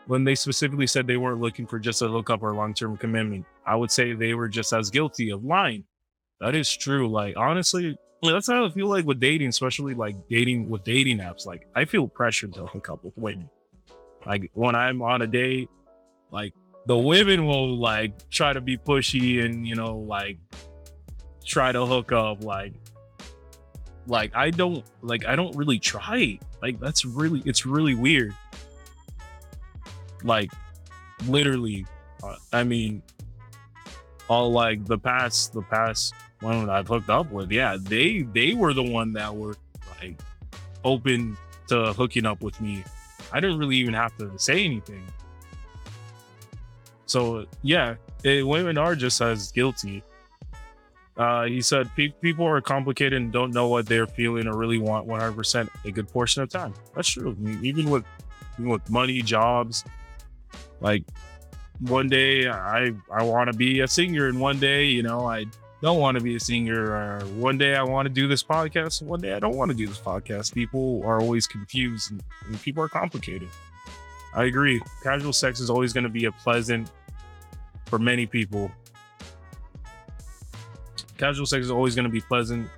When 0.07 0.23
they 0.23 0.35
specifically 0.35 0.87
said 0.87 1.05
they 1.05 1.17
weren't 1.17 1.41
looking 1.41 1.67
for 1.67 1.79
just 1.79 2.01
a 2.01 2.07
hookup 2.07 2.41
or 2.41 2.55
long 2.55 2.73
term 2.73 2.95
commitment, 2.95 3.45
I 3.65 3.75
would 3.75 3.91
say 3.91 4.13
they 4.13 4.33
were 4.33 4.47
just 4.47 4.71
as 4.71 4.89
guilty 4.89 5.31
of 5.31 5.43
lying. 5.43 5.83
That 6.39 6.55
is 6.55 6.73
true. 6.73 7.09
Like, 7.09 7.35
honestly, 7.35 7.97
that's 8.23 8.47
how 8.47 8.65
I 8.65 8.69
feel 8.69 8.87
like 8.87 9.05
with 9.05 9.19
dating, 9.19 9.49
especially 9.49 9.93
like 9.93 10.15
dating 10.29 10.69
with 10.69 10.85
dating 10.85 11.19
apps. 11.19 11.45
Like 11.45 11.67
I 11.75 11.83
feel 11.83 12.07
pressured 12.07 12.53
to 12.53 12.65
hook 12.65 12.89
up 12.89 13.03
with 13.03 13.17
women. 13.17 13.49
Like 14.25 14.51
when 14.53 14.75
I'm 14.75 15.01
on 15.01 15.21
a 15.21 15.27
date, 15.27 15.69
like 16.31 16.53
the 16.85 16.97
women 16.97 17.45
will 17.45 17.77
like 17.77 18.29
try 18.29 18.53
to 18.53 18.61
be 18.61 18.77
pushy 18.77 19.43
and 19.43 19.67
you 19.67 19.75
know 19.75 19.97
like 19.97 20.37
try 21.45 21.71
to 21.71 21.85
hook 21.85 22.11
up. 22.11 22.43
Like 22.43 22.73
like 24.07 24.35
I 24.35 24.49
don't 24.49 24.83
like 25.01 25.25
I 25.25 25.35
don't 25.35 25.55
really 25.55 25.79
try. 25.79 26.39
Like 26.61 26.79
that's 26.79 27.05
really 27.05 27.41
it's 27.45 27.65
really 27.65 27.95
weird. 27.95 28.35
Like 30.23 30.51
literally, 31.27 31.85
uh, 32.23 32.35
I 32.51 32.63
mean, 32.63 33.01
all 34.27 34.51
like 34.51 34.85
the 34.85 34.97
past 34.97 35.53
the 35.53 35.61
past 35.61 36.13
one 36.41 36.69
I've 36.69 36.87
hooked 36.87 37.09
up 37.09 37.31
with, 37.31 37.51
yeah, 37.51 37.77
they 37.79 38.23
they 38.33 38.53
were 38.53 38.73
the 38.73 38.83
one 38.83 39.13
that 39.13 39.33
were 39.33 39.55
like 40.01 40.19
open 40.83 41.37
to 41.67 41.93
hooking 41.93 42.25
up 42.25 42.41
with 42.41 42.59
me. 42.59 42.83
I 43.31 43.39
didn't 43.39 43.59
really 43.59 43.77
even 43.77 43.93
have 43.93 44.15
to 44.17 44.31
say 44.37 44.63
anything. 44.65 45.05
So 47.05 47.45
yeah, 47.63 47.95
it, 48.23 48.45
women 48.45 48.77
are 48.77 48.95
just 48.95 49.21
as 49.21 49.51
guilty. 49.51 50.03
Uh, 51.17 51.45
he 51.45 51.61
said 51.61 51.89
pe- 51.95 52.13
people 52.21 52.45
are 52.45 52.61
complicated 52.61 53.21
and 53.21 53.31
don't 53.31 53.51
know 53.51 53.67
what 53.67 53.85
they're 53.85 54.07
feeling 54.07 54.47
or 54.47 54.55
really 54.55 54.77
want 54.77 55.05
100% 55.05 55.67
a 55.83 55.91
good 55.91 56.07
portion 56.07 56.41
of 56.43 56.49
time. 56.49 56.73
That's 56.95 57.09
true. 57.09 57.35
I 57.37 57.41
mean, 57.41 57.65
even 57.65 57.89
with 57.89 58.05
even 58.57 58.69
with 58.69 58.89
money, 58.89 59.21
jobs, 59.21 59.83
like 60.81 61.03
one 61.79 62.07
day 62.07 62.47
I 62.47 62.93
I 63.11 63.23
want 63.23 63.51
to 63.51 63.57
be 63.57 63.81
a 63.81 63.87
singer, 63.87 64.27
and 64.27 64.39
one 64.39 64.59
day 64.59 64.85
you 64.85 65.03
know 65.03 65.27
I 65.27 65.45
don't 65.81 65.99
want 65.99 66.17
to 66.17 66.23
be 66.23 66.35
a 66.35 66.39
singer 66.39 66.91
or 66.91 67.19
one 67.35 67.57
day 67.57 67.75
I 67.75 67.83
want 67.83 68.05
to 68.05 68.13
do 68.13 68.27
this 68.27 68.43
podcast 68.43 69.01
one 69.01 69.21
day 69.21 69.33
I 69.33 69.39
don't 69.39 69.55
want 69.55 69.71
to 69.71 69.77
do 69.77 69.87
this 69.87 69.99
podcast. 69.99 70.53
People 70.53 71.01
are 71.05 71.21
always 71.21 71.47
confused 71.47 72.11
and, 72.11 72.21
and 72.47 72.61
people 72.61 72.83
are 72.83 72.89
complicated. 72.89 73.47
I 74.33 74.45
agree. 74.45 74.81
Casual 75.03 75.33
sex 75.33 75.59
is 75.59 75.69
always 75.69 75.93
going 75.93 76.03
to 76.03 76.09
be 76.09 76.25
a 76.25 76.31
pleasant 76.31 76.91
for 77.85 77.97
many 77.97 78.25
people. 78.25 78.71
Casual 81.17 81.45
sex 81.45 81.65
is 81.65 81.71
always 81.71 81.95
going 81.95 82.05
to 82.05 82.11
be 82.11 82.21
pleasant 82.21 82.69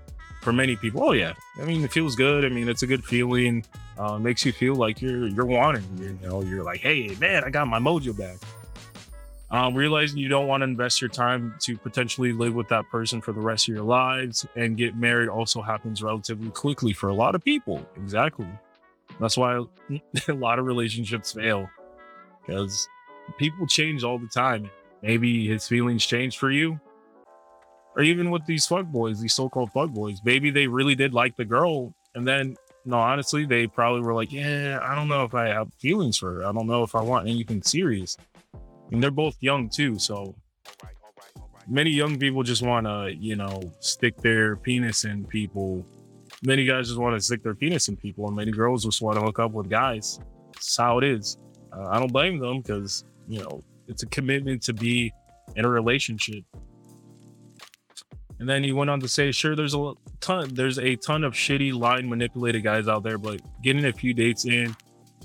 for 0.41 0.53
many 0.53 0.75
people. 0.75 1.03
Oh 1.03 1.11
yeah, 1.11 1.33
I 1.59 1.65
mean 1.65 1.83
it 1.83 1.91
feels 1.91 2.15
good. 2.15 2.45
I 2.45 2.49
mean 2.49 2.69
it's 2.69 2.83
a 2.83 2.87
good 2.87 3.03
feeling. 3.03 3.65
Uh, 3.97 4.17
makes 4.17 4.45
you 4.45 4.51
feel 4.51 4.75
like 4.75 5.01
you're 5.01 5.27
you're 5.27 5.45
wanted. 5.45 5.83
You 5.99 6.17
know, 6.23 6.41
you're 6.41 6.63
like, 6.63 6.79
hey 6.79 7.15
man, 7.19 7.43
I 7.43 7.49
got 7.49 7.67
my 7.67 7.79
mojo 7.79 8.17
back 8.17 8.37
um, 9.51 9.75
realizing 9.75 10.17
you 10.17 10.29
don't 10.29 10.47
want 10.47 10.61
to 10.61 10.65
invest 10.65 11.01
your 11.01 11.09
time 11.09 11.53
to 11.59 11.77
potentially 11.77 12.31
live 12.31 12.53
with 12.53 12.69
that 12.69 12.89
person 12.89 13.19
for 13.19 13.33
the 13.33 13.41
rest 13.41 13.67
of 13.67 13.75
your 13.75 13.83
lives 13.83 14.45
and 14.55 14.77
get 14.77 14.95
married 14.95 15.27
also 15.27 15.61
happens 15.61 16.01
relatively 16.01 16.49
quickly 16.51 16.93
for 16.93 17.09
a 17.09 17.13
lot 17.13 17.35
of 17.35 17.43
people. 17.43 17.85
Exactly. 17.97 18.47
That's 19.19 19.37
why 19.37 19.55
a 20.27 20.33
lot 20.33 20.57
of 20.57 20.65
relationships 20.65 21.33
fail 21.33 21.69
because 22.45 22.87
people 23.37 23.67
change 23.67 24.05
all 24.05 24.17
the 24.17 24.27
time. 24.27 24.69
Maybe 25.01 25.47
his 25.47 25.67
feelings 25.67 26.05
change 26.05 26.37
for 26.37 26.49
you. 26.49 26.79
Or 27.95 28.03
even 28.03 28.31
with 28.31 28.45
these 28.45 28.65
fuck 28.65 28.85
boys 28.85 29.19
these 29.19 29.33
so-called 29.33 29.73
fuck 29.73 29.89
boys. 29.89 30.21
Maybe 30.23 30.49
they 30.49 30.67
really 30.67 30.95
did 30.95 31.13
like 31.13 31.35
the 31.35 31.45
girl 31.45 31.93
and 32.15 32.25
then 32.25 32.55
no 32.85 32.97
honestly 32.97 33.45
they 33.45 33.67
probably 33.67 34.01
were 34.01 34.13
like 34.13 34.31
yeah 34.31 34.79
i 34.81 34.95
don't 34.95 35.07
know 35.07 35.23
if 35.23 35.35
i 35.35 35.47
have 35.47 35.71
feelings 35.75 36.17
for 36.17 36.35
her. 36.35 36.45
I 36.45 36.51
don't 36.51 36.65
know 36.65 36.81
if 36.81 36.95
i 36.95 37.01
want 37.01 37.29
anything 37.29 37.61
serious 37.61 38.17
and 38.91 39.01
they're 39.01 39.11
both 39.11 39.37
young 39.39 39.69
too. 39.69 39.97
So 39.97 40.35
many 41.67 41.89
young 41.89 42.17
people 42.19 42.43
just 42.43 42.61
want 42.61 42.85
to, 42.85 43.13
you 43.17 43.35
know, 43.35 43.61
stick 43.79 44.17
their 44.17 44.55
penis 44.57 45.05
in 45.05 45.25
people. 45.25 45.85
Many 46.43 46.65
guys 46.65 46.87
just 46.87 46.99
want 46.99 47.15
to 47.15 47.21
stick 47.21 47.43
their 47.43 47.55
penis 47.55 47.87
in 47.87 47.95
people, 47.95 48.27
and 48.27 48.35
many 48.35 48.51
girls 48.51 48.83
just 48.83 49.01
want 49.01 49.17
to 49.17 49.23
hook 49.23 49.39
up 49.39 49.51
with 49.51 49.69
guys. 49.69 50.19
It's 50.55 50.75
how 50.75 50.97
it 50.97 51.03
is. 51.03 51.37
Uh, 51.71 51.87
I 51.87 51.99
don't 51.99 52.11
blame 52.11 52.39
them 52.39 52.61
because 52.61 53.05
you 53.27 53.39
know 53.39 53.63
it's 53.87 54.03
a 54.03 54.07
commitment 54.07 54.61
to 54.63 54.73
be 54.73 55.13
in 55.55 55.65
a 55.65 55.69
relationship. 55.69 56.43
And 58.39 58.49
then 58.49 58.63
he 58.63 58.71
went 58.71 58.89
on 58.89 58.99
to 59.01 59.07
say, 59.07 59.31
sure, 59.31 59.55
there's 59.55 59.75
a 59.75 59.93
ton, 60.19 60.51
there's 60.55 60.79
a 60.79 60.95
ton 60.95 61.23
of 61.23 61.33
shitty 61.33 61.73
line 61.73 62.09
manipulated 62.09 62.63
guys 62.63 62.87
out 62.87 63.03
there, 63.03 63.19
but 63.19 63.39
getting 63.61 63.85
a 63.85 63.93
few 63.93 64.15
dates 64.15 64.45
in 64.45 64.75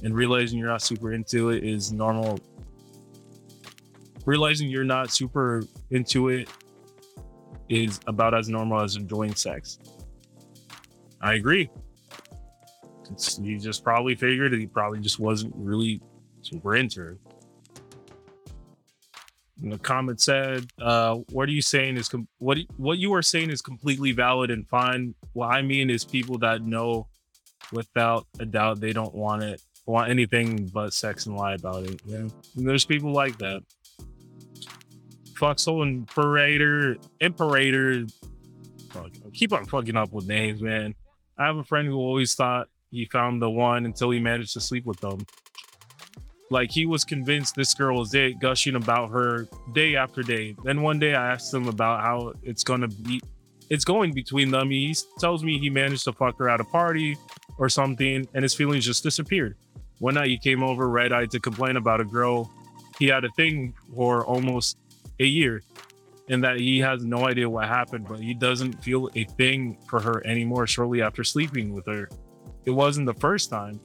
and 0.03 0.15
realizing 0.15 0.59
you're 0.59 0.69
not 0.69 0.83
super 0.83 1.15
into 1.15 1.49
it 1.49 1.65
is 1.65 1.93
normal. 1.93 2.39
Realizing 4.27 4.69
you're 4.69 4.85
not 4.85 5.11
super 5.11 5.63
into 5.91 6.29
it 6.29 6.49
is 7.69 8.01
about 8.07 8.35
as 8.35 8.49
normal 8.49 8.81
as 8.81 8.97
enjoying 8.97 9.35
sex. 9.35 9.79
I 11.21 11.35
agree. 11.35 11.71
It's, 13.11 13.39
he 13.39 13.57
just 13.57 13.85
probably 13.85 14.15
figured 14.15 14.53
he 14.53 14.67
probably 14.67 15.01
just 15.01 15.19
wasn't 15.19 15.53
really 15.57 16.03
super 16.43 16.77
into 16.77 17.11
it. 17.11 17.19
And 19.63 19.73
the 19.73 19.79
comment 19.79 20.21
said, 20.21 20.67
uh, 20.81 21.15
"What 21.31 21.49
are 21.49 21.53
you 21.53 21.63
saying 21.63 21.97
is 21.97 22.09
com- 22.09 22.29
what 22.39 22.59
what 22.77 22.99
you 22.99 23.15
are 23.15 23.23
saying 23.23 23.51
is 23.51 23.63
completely 23.63 24.13
valid 24.13 24.51
and 24.51 24.69
fine. 24.69 25.15
What 25.33 25.49
I 25.49 25.63
mean 25.63 25.89
is 25.89 26.05
people 26.05 26.37
that 26.39 26.63
know 26.63 27.09
without 27.73 28.27
a 28.39 28.45
doubt 28.45 28.81
they 28.81 28.93
don't 28.93 29.15
want 29.15 29.43
it, 29.43 29.63
want 29.87 30.11
anything 30.11 30.67
but 30.67 30.93
sex 30.93 31.27
and 31.27 31.37
lie 31.37 31.55
about 31.55 31.85
it. 31.85 32.03
Yeah, 32.05 32.19
and 32.19 32.33
there's 32.69 32.85
people 32.85 33.13
like 33.13 33.39
that. 33.39 33.63
Foxhole 35.37 35.83
Imperator, 35.83 36.97
Imperator. 37.21 38.07
Fuck, 38.91 39.11
keep 39.33 39.53
on 39.53 39.67
fucking 39.67 39.97
up 39.97 40.13
with 40.13 40.27
names, 40.27 40.63
man. 40.63 40.95
I 41.39 41.47
have 41.47 41.57
a 41.57 41.65
friend 41.65 41.87
who 41.87 41.97
always 41.97 42.35
thought 42.35 42.69
he 42.91 43.05
found 43.07 43.43
the 43.43 43.51
one 43.51 43.85
until 43.85 44.11
he 44.11 44.21
managed 44.21 44.55
to 44.55 44.61
sleep 44.61 44.87
with 44.87 45.01
them. 45.01 45.27
Like 46.51 46.71
he 46.71 46.87
was 46.87 47.05
convinced 47.05 47.57
this 47.57 47.75
girl 47.75 47.99
was 47.99 48.15
it, 48.15 48.39
gushing 48.39 48.77
about 48.77 49.11
her 49.11 49.49
day 49.73 49.97
after 49.97 50.23
day. 50.23 50.55
Then 50.63 50.81
one 50.83 50.99
day 50.99 51.15
I 51.15 51.33
asked 51.33 51.53
him 51.53 51.69
about 51.69 52.03
how 52.03 52.33
it's 52.43 52.63
gonna 52.63 52.89
be 52.89 53.21
it's 53.69 53.85
going 53.85 54.13
between 54.13 54.53
them. 54.53 54.71
He 54.71 54.95
tells 55.19 55.43
me 55.43 55.59
he 55.59 55.71
managed 55.71 56.05
to 56.05 56.13
fuck 56.13 56.39
her 56.39 56.49
at 56.49 56.61
a 56.61 56.65
party 56.65 57.17
or 57.59 57.69
something, 57.69 58.29
and 58.33 58.43
his 58.43 58.55
feelings 58.55 58.85
just 58.85 59.03
disappeared. 59.03 59.57
One 59.99 60.15
night 60.15 60.29
he 60.29 60.39
came 60.39 60.63
over 60.63 60.89
red 60.89 61.13
eyed 61.13 61.33
to 61.33 61.41
complain 61.41 61.77
about 61.77 62.01
a 62.01 62.05
girl 62.05 62.51
he 62.99 63.07
had 63.09 63.25
a 63.25 63.31
thing 63.31 63.75
for 63.95 64.25
almost 64.25 64.79
a 65.21 65.25
year, 65.25 65.63
and 66.29 66.43
that 66.45 66.59
he 66.59 66.79
has 66.81 67.05
no 67.05 67.27
idea 67.27 67.49
what 67.49 67.69
happened, 67.69 68.07
but 68.09 68.21
he 68.21 68.35
doesn't 68.35 68.83
feel 68.83 69.09
a 69.15 69.25
thing 69.25 69.79
for 69.89 70.01
her 70.01 70.27
anymore 70.27 70.67
shortly 70.67 71.03
after 71.03 71.25
sleeping 71.25 71.73
with 71.73 71.87
her. 71.87 72.09
It 72.65 72.71
wasn't 72.71 73.07
the 73.07 73.15
first 73.15 73.51
time, 73.51 73.81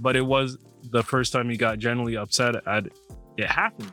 but 0.00 0.16
it 0.16 0.22
was 0.22 0.58
the 0.90 1.02
first 1.02 1.32
time 1.32 1.50
he 1.50 1.56
got 1.56 1.78
genuinely 1.78 2.16
upset 2.16 2.56
at 2.66 2.86
it 3.36 3.46
happening. 3.46 3.92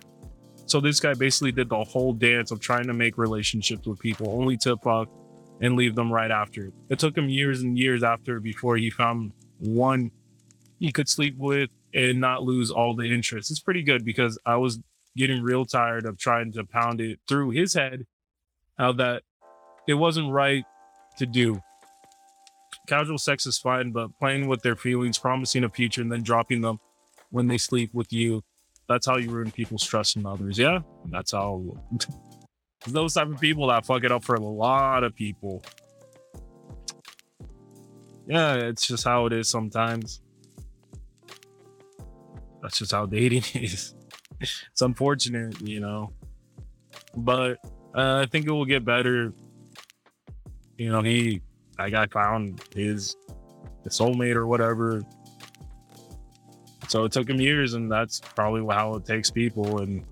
So 0.65 0.82
this 0.82 1.00
guy 1.00 1.13
basically 1.13 1.52
did 1.52 1.70
the 1.70 1.84
whole 1.84 2.13
dance 2.13 2.52
of 2.52 2.60
trying 2.60 2.88
to 2.88 2.93
make 2.93 3.17
relationships 3.17 3.88
with 3.88 4.00
people 4.00 4.30
only 4.30 4.58
to 4.58 4.76
fuck 4.78 5.10
and 5.62 5.76
leave 5.76 5.96
them 5.96 6.12
right 6.12 6.32
after. 6.32 6.72
It 6.89 7.00
took 7.00 7.17
him 7.17 7.30
years 7.30 7.62
and 7.62 7.78
years 7.78 8.04
after 8.04 8.39
before 8.39 8.78
he 8.78 8.89
found 8.89 9.32
one 9.60 10.12
he 10.80 10.91
could 10.91 11.10
sleep 11.10 11.36
with 11.38 11.70
and 11.93 12.20
not 12.20 12.43
lose 12.43 12.70
all 12.70 12.96
the 12.96 13.06
interest. 13.06 13.50
It's 13.50 13.60
pretty 13.60 13.82
good 13.82 14.06
because 14.06 14.38
I 14.46 14.58
was 14.58 14.80
getting 15.17 15.41
real 15.43 15.65
tired 15.65 16.06
of 16.06 16.17
trying 16.17 16.53
to 16.53 16.63
pound 16.63 17.01
it 17.01 17.19
through 17.27 17.49
his 17.49 17.73
head 17.73 18.06
how 18.77 18.93
that 18.93 19.23
it 19.88 19.95
wasn't 19.95 20.32
right 20.32 20.63
to 21.17 21.25
do. 21.25 21.62
Casual 22.88 23.17
sex 23.17 23.45
is 23.45 23.58
fine, 23.58 23.91
but 23.91 24.17
playing 24.19 24.47
with 24.47 24.62
their 24.62 24.75
feelings, 24.75 25.17
promising 25.17 25.63
a 25.63 25.69
future, 25.69 26.01
and 26.01 26.12
then 26.12 26.23
dropping 26.23 26.62
them 26.62 26.80
when 27.32 27.47
they 27.47 27.58
sleep 27.58 27.93
with 27.93 28.13
you, 28.13 28.43
that's 28.88 29.06
how 29.06 29.17
you 29.17 29.30
ruin 29.30 29.51
people's 29.51 29.84
trust 29.84 30.15
in 30.15 30.25
others. 30.25 30.58
Yeah, 30.58 30.80
that's 31.10 31.32
how. 31.32 31.63
those 32.88 33.15
type 33.15 33.27
of 33.27 33.41
people 33.41 33.67
that 33.67 33.86
fuck 33.86 34.03
it 34.03 34.12
up 34.12 34.23
for 34.23 34.36
a 34.36 34.39
lot 34.39 35.03
of 35.03 35.13
people. 35.15 35.63
Yeah, 38.27 38.56
it's 38.56 38.88
just 38.88 39.03
how 39.03 39.25
it 39.25 39.34
is 39.34 39.49
sometimes. 39.49 40.21
That's 42.62 42.80
just 42.80 42.91
how 42.91 43.06
dating 43.06 43.43
is. 43.53 43.93
it's 44.41 44.82
unfortunate, 44.82 45.62
you 45.62 45.80
know. 45.80 46.13
But 47.15 47.58
uh, 47.95 48.23
I 48.23 48.26
think 48.26 48.45
it 48.45 48.52
will 48.52 48.65
get 48.65 48.86
better. 48.86 49.34
You 50.78 50.91
know, 50.91 51.02
he 51.02 51.41
I 51.80 51.89
got 51.89 52.12
found 52.12 52.62
his, 52.73 53.15
his 53.84 53.93
soulmate 53.93 54.36
or 54.36 54.47
whatever. 54.47 55.04
So 56.88 57.04
it 57.04 57.12
took 57.12 57.30
him 57.30 57.41
years, 57.41 57.73
and 57.73 57.91
that's 57.91 58.19
probably 58.19 58.63
how 58.73 58.95
it 58.95 59.06
takes 59.06 59.30
people. 59.30 59.82
And 59.82 60.06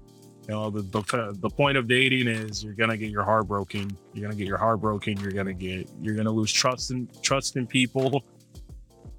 you 0.48 0.54
know, 0.54 0.70
the, 0.70 0.82
the 0.82 1.36
the 1.40 1.50
point 1.50 1.78
of 1.78 1.88
dating 1.88 2.28
is 2.28 2.64
you're 2.64 2.74
gonna 2.74 2.98
get 2.98 3.10
your 3.10 3.24
heart 3.24 3.48
broken. 3.48 3.90
You're 4.14 4.24
gonna 4.24 4.38
get 4.38 4.48
your 4.48 4.58
heart 4.58 4.82
broken. 4.82 5.20
You're 5.20 5.32
gonna 5.32 5.54
get 5.54 5.90
you're 6.02 6.16
gonna 6.16 6.32
lose 6.32 6.52
trust 6.52 6.92
in 6.92 7.08
trust 7.22 7.56
in 7.56 7.68
people. 7.68 8.24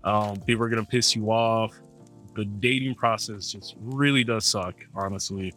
Um, 0.04 0.36
people 0.42 0.62
are 0.62 0.68
gonna 0.68 0.84
piss 0.84 1.16
you 1.16 1.32
off. 1.32 1.76
The 2.36 2.44
dating 2.44 2.94
process 2.96 3.50
just 3.52 3.74
really 3.80 4.22
does 4.22 4.44
suck, 4.44 4.74
honestly. 4.94 5.54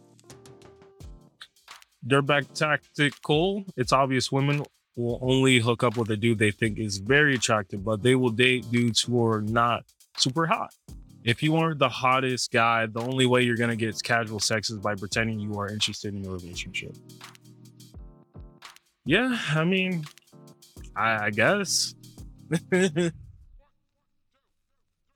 Dirtbag 2.06 2.52
tactical. 2.54 3.64
It's 3.76 3.92
obvious 3.92 4.32
women 4.32 4.64
will 4.96 5.18
only 5.22 5.58
hook 5.58 5.84
up 5.84 5.96
with 5.96 6.10
a 6.10 6.16
dude 6.16 6.38
they 6.38 6.50
think 6.50 6.78
is 6.78 6.98
very 6.98 7.34
attractive, 7.34 7.84
but 7.84 8.02
they 8.02 8.14
will 8.14 8.30
date 8.30 8.70
dudes 8.70 9.02
who 9.02 9.22
are 9.24 9.42
not 9.42 9.84
super 10.16 10.46
hot. 10.46 10.72
If 11.22 11.42
you 11.42 11.56
are 11.56 11.74
the 11.74 11.88
hottest 11.88 12.50
guy, 12.50 12.86
the 12.86 13.00
only 13.00 13.26
way 13.26 13.42
you're 13.42 13.56
gonna 13.56 13.76
get 13.76 14.02
casual 14.02 14.40
sex 14.40 14.70
is 14.70 14.78
by 14.78 14.94
pretending 14.94 15.38
you 15.38 15.52
are 15.60 15.68
interested 15.68 16.14
in 16.14 16.24
a 16.24 16.30
relationship. 16.30 16.96
Yeah, 19.04 19.38
I 19.50 19.64
mean, 19.64 20.04
I, 20.96 21.26
I 21.26 21.30
guess. 21.30 21.94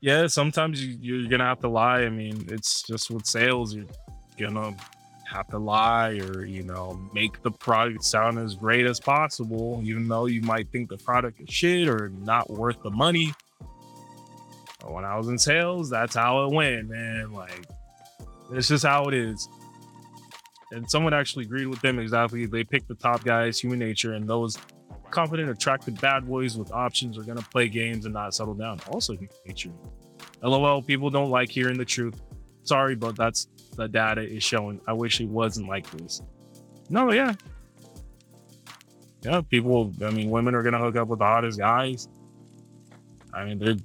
yeah, 0.04 0.26
sometimes 0.26 0.84
you, 0.84 0.98
you're 1.00 1.30
gonna 1.30 1.46
have 1.46 1.60
to 1.60 1.68
lie. 1.68 2.02
I 2.02 2.10
mean, 2.10 2.44
it's 2.50 2.82
just 2.82 3.10
with 3.10 3.24
sales, 3.24 3.74
you're 3.74 3.86
gonna 4.38 4.76
have 5.26 5.48
to 5.48 5.58
lie 5.58 6.18
or 6.18 6.44
you 6.44 6.62
know 6.62 7.00
make 7.14 7.42
the 7.42 7.50
product 7.50 8.04
sound 8.04 8.38
as 8.38 8.54
great 8.54 8.84
as 8.84 9.00
possible 9.00 9.80
even 9.82 10.06
though 10.06 10.26
you 10.26 10.42
might 10.42 10.70
think 10.70 10.90
the 10.90 10.98
product 10.98 11.40
is 11.40 11.48
shit 11.48 11.88
or 11.88 12.10
not 12.20 12.50
worth 12.50 12.82
the 12.82 12.90
money. 12.90 13.32
But 14.80 14.92
when 14.92 15.06
i 15.06 15.16
was 15.16 15.28
in 15.28 15.38
sales 15.38 15.88
that's 15.88 16.14
how 16.14 16.44
it 16.44 16.52
went 16.52 16.90
man. 16.90 17.32
Like 17.32 17.64
it's 18.52 18.68
just 18.68 18.84
how 18.84 19.06
it 19.06 19.14
is. 19.14 19.48
And 20.70 20.88
someone 20.90 21.14
actually 21.14 21.46
agreed 21.46 21.66
with 21.66 21.80
them 21.80 21.98
exactly. 21.98 22.44
They 22.44 22.62
picked 22.62 22.88
the 22.88 22.94
top 22.94 23.24
guys 23.24 23.58
human 23.58 23.78
nature 23.78 24.12
and 24.12 24.28
those 24.28 24.58
confident 25.14 25.48
attractive 25.48 26.00
bad 26.00 26.26
boys 26.26 26.56
with 26.56 26.72
options 26.72 27.16
are 27.16 27.22
going 27.22 27.38
to 27.38 27.44
play 27.50 27.68
games 27.68 28.04
and 28.04 28.14
not 28.14 28.34
settle 28.34 28.54
down 28.54 28.78
also 28.90 29.16
nature 29.46 29.70
lol 30.42 30.82
people 30.82 31.08
don't 31.10 31.30
like 31.30 31.50
hearing 31.50 31.78
the 31.78 31.84
truth 31.84 32.20
sorry 32.64 32.94
but 32.94 33.16
that's 33.16 33.48
the 33.76 33.88
data 33.88 34.22
is 34.22 34.42
showing. 34.42 34.80
I 34.86 34.92
wish 34.92 35.20
it 35.20 35.28
wasn't 35.28 35.68
like 35.68 35.90
this. 35.90 36.22
No, 36.88 37.12
yeah. 37.12 37.34
Yeah, 39.22 39.40
people, 39.40 39.92
I 40.04 40.10
mean, 40.10 40.30
women 40.30 40.54
are 40.54 40.62
gonna 40.62 40.78
hook 40.78 40.96
up 40.96 41.08
with 41.08 41.18
the 41.18 41.24
hottest 41.24 41.58
guys. 41.58 42.08
I 43.32 43.44
mean, 43.44 43.58
they're 43.58 43.76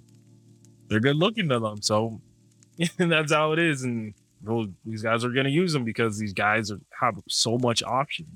they're 0.87 0.99
good 0.99 1.15
looking 1.15 1.49
to 1.49 1.59
them, 1.59 1.81
so 1.81 2.19
that's 2.97 3.31
how 3.31 3.53
it 3.53 3.59
is. 3.59 3.83
And 3.83 4.13
these 4.85 5.01
guys 5.01 5.23
are 5.23 5.29
gonna 5.29 5.49
use 5.49 5.73
them 5.73 5.85
because 5.85 6.17
these 6.17 6.33
guys 6.33 6.71
are, 6.71 6.79
have 6.99 7.15
so 7.29 7.57
much 7.57 7.81
option. 7.83 8.27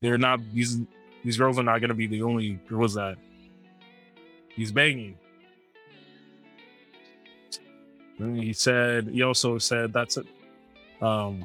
They're 0.00 0.18
not 0.18 0.40
these 0.52 0.78
these 1.24 1.36
girls 1.36 1.58
are 1.58 1.62
not 1.62 1.80
gonna 1.80 1.94
be 1.94 2.06
the 2.06 2.22
only 2.22 2.60
girls 2.68 2.94
that 2.94 3.16
he's 4.48 4.70
banging. 4.70 5.16
And 8.18 8.36
he 8.36 8.52
said 8.52 9.08
he 9.08 9.22
also 9.22 9.58
said 9.58 9.92
that's 9.92 10.16
it. 10.16 10.26
Um, 11.00 11.44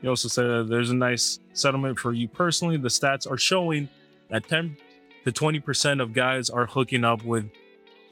he 0.00 0.08
also 0.08 0.28
said 0.28 0.68
there's 0.68 0.90
a 0.90 0.94
nice 0.94 1.40
settlement 1.52 1.98
for 1.98 2.12
you 2.12 2.28
personally. 2.28 2.76
The 2.76 2.88
stats 2.88 3.30
are 3.30 3.36
showing 3.36 3.88
that 4.28 4.48
10 4.48 4.76
to 5.24 5.32
20% 5.32 6.00
of 6.00 6.12
guys 6.12 6.48
are 6.50 6.66
hooking 6.66 7.04
up 7.04 7.24
with 7.24 7.50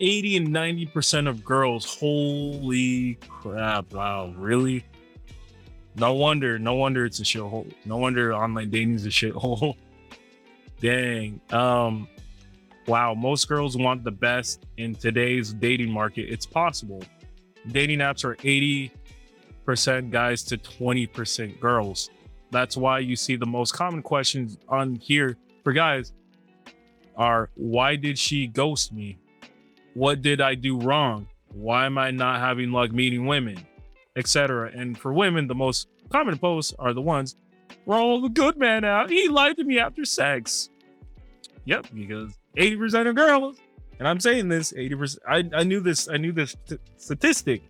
80 0.01 0.37
and 0.39 0.49
90% 0.49 1.29
of 1.29 1.45
girls. 1.45 1.85
Holy 1.99 3.15
crap. 3.29 3.93
Wow, 3.93 4.35
really? 4.37 4.85
No 5.97 6.15
wonder, 6.15 6.59
no 6.59 6.75
wonder 6.75 7.05
it's 7.05 7.21
a 7.21 7.23
shithole. 7.23 7.73
No 7.85 7.97
wonder 7.97 8.35
online 8.35 8.71
dating 8.71 8.95
is 8.95 9.07
a 9.07 9.11
shithole. 9.11 9.77
Dang. 10.81 11.41
Um, 11.51 12.09
wow, 12.87 13.15
most 13.15 13.49
girls 13.49 13.77
want 13.77 14.03
the 14.05 14.11
best 14.11 14.67
in 14.77 14.95
today's 14.95 15.53
dating 15.53 15.91
market. 15.91 16.29
It's 16.29 16.47
possible. 16.47 17.03
Dating 17.69 18.01
apps 18.01 18.25
are 18.25 18.37
80 18.43 18.93
percent 19.65 20.11
guys 20.11 20.43
to 20.45 20.59
20% 20.59 21.59
girls. 21.61 22.11
That's 22.51 22.77
why 22.77 22.99
you 23.01 23.17
see 23.17 23.37
the 23.37 23.47
most 23.47 23.73
common 23.73 24.03
questions 24.03 24.59
on 24.69 24.97
here 24.97 25.37
for 25.63 25.73
guys 25.73 26.13
are 27.17 27.51
why 27.55 27.97
did 27.97 28.19
she 28.19 28.47
ghost 28.47 28.93
me? 28.93 29.19
What 29.95 30.23
did 30.23 30.41
I 30.41 30.55
do 30.55 30.79
wrong? 30.79 31.29
Why 31.49 31.87
am 31.87 31.99
I 31.99 32.11
not 32.11 32.41
having 32.41 32.73
luck 32.73 32.93
meeting 32.93 33.27
women? 33.27 33.65
Etc. 34.17 34.71
And 34.75 34.97
for 34.97 35.13
women, 35.13 35.47
the 35.47 35.55
most 35.55 35.89
common 36.11 36.39
posts 36.39 36.73
are 36.79 36.93
the 36.93 37.03
ones 37.03 37.37
roll 37.87 38.21
the 38.21 38.29
good 38.29 38.57
man 38.57 38.85
out. 38.85 39.11
He 39.11 39.29
lied 39.29 39.57
to 39.57 39.65
me 39.65 39.79
after 39.79 40.05
sex. 40.05 40.71
Yep, 41.65 41.87
because 41.95 42.39
80% 42.57 43.09
of 43.09 43.15
girls, 43.15 43.59
and 43.99 44.07
I'm 44.07 44.21
saying 44.21 44.49
this, 44.49 44.73
80%, 44.73 45.19
I, 45.29 45.45
I 45.55 45.65
knew 45.65 45.81
this, 45.81 46.09
I 46.09 46.17
knew 46.17 46.33
this 46.33 46.57
t- 46.67 46.79
statistic. 46.97 47.63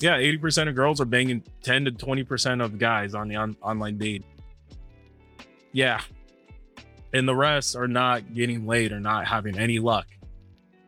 Yeah, 0.00 0.16
80% 0.16 0.68
of 0.68 0.76
girls 0.76 1.00
are 1.00 1.04
banging 1.04 1.42
10 1.62 1.86
to 1.86 1.90
20% 1.90 2.64
of 2.64 2.78
guys 2.78 3.14
on 3.14 3.28
the 3.28 3.36
on- 3.36 3.56
online 3.62 3.98
date. 3.98 4.24
Yeah. 5.72 6.00
And 7.12 7.26
the 7.26 7.34
rest 7.34 7.74
are 7.74 7.88
not 7.88 8.34
getting 8.34 8.66
laid 8.66 8.92
or 8.92 9.00
not 9.00 9.26
having 9.26 9.58
any 9.58 9.80
luck. 9.80 10.06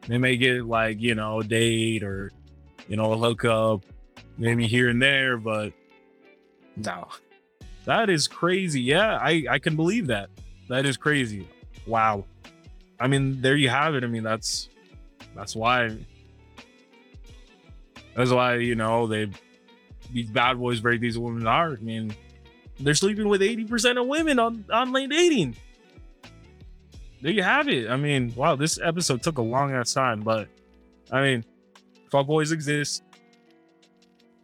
They 0.07 0.19
may 0.19 0.37
get 0.37 0.65
like, 0.65 1.01
you 1.01 1.15
know, 1.15 1.41
a 1.41 1.45
date 1.45 2.05
or, 2.05 2.31
you 2.89 2.97
know, 2.97 3.13
a 3.13 3.19
hookup, 3.19 3.85
maybe 4.41 4.67
here 4.67 4.89
and 4.89 5.01
there, 5.01 5.37
but 5.37 5.73
no. 6.77 7.07
That 7.85 8.11
is 8.11 8.27
crazy. 8.27 8.81
Yeah, 8.81 9.17
I, 9.17 9.45
I 9.49 9.59
can 9.59 9.77
believe 9.77 10.09
that. 10.09 10.31
That 10.69 10.87
is 10.87 10.97
crazy. 10.97 11.47
Wow. 11.87 12.25
I 12.99 13.07
mean, 13.07 13.41
there 13.41 13.57
you 13.57 13.69
have 13.69 13.95
it. 13.95 14.03
I 14.03 14.07
mean, 14.07 14.23
that's 14.23 14.69
that's 15.37 15.55
why 15.55 15.97
that's 18.17 18.31
why, 18.31 18.57
you 18.57 18.75
know, 18.75 19.07
they 19.07 19.31
these 20.13 20.31
bad 20.31 20.59
boys 20.59 20.81
break 20.81 21.01
these 21.01 21.19
women's 21.19 21.45
heart. 21.45 21.79
I 21.81 21.85
mean, 21.85 22.15
they're 22.79 22.95
sleeping 22.95 23.29
with 23.29 23.41
80% 23.41 24.01
of 24.01 24.07
women 24.07 24.39
on 24.39 24.65
online 24.73 25.11
dating. 25.11 25.57
There 27.23 27.33
you 27.33 27.43
have 27.43 27.69
it. 27.69 27.91
I 27.91 27.97
mean, 27.97 28.35
wow, 28.35 28.57
this 28.57 28.79
episode 28.83 29.23
took 29.23 29.39
a 29.39 29.43
long 29.43 29.73
ass 29.73 29.93
time, 29.93 30.21
but 30.21 30.49
I 31.11 31.21
mean, 31.23 31.45
fuck 32.11 32.27
boys 32.27 32.53
exist. 32.53 33.03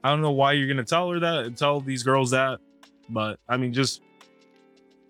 I 0.05 0.11
don't 0.11 0.23
know 0.23 0.33
why 0.33 0.53
you're 0.53 0.69
gonna 0.69 0.85
tell 0.85 1.11
her 1.11 1.21
that 1.21 1.45
and 1.47 1.57
tell 1.57 1.81
these 1.81 2.03
girls 2.03 2.31
that, 2.31 2.61
but 3.09 3.39
I 3.49 3.57
mean, 3.57 3.73
just 3.73 4.03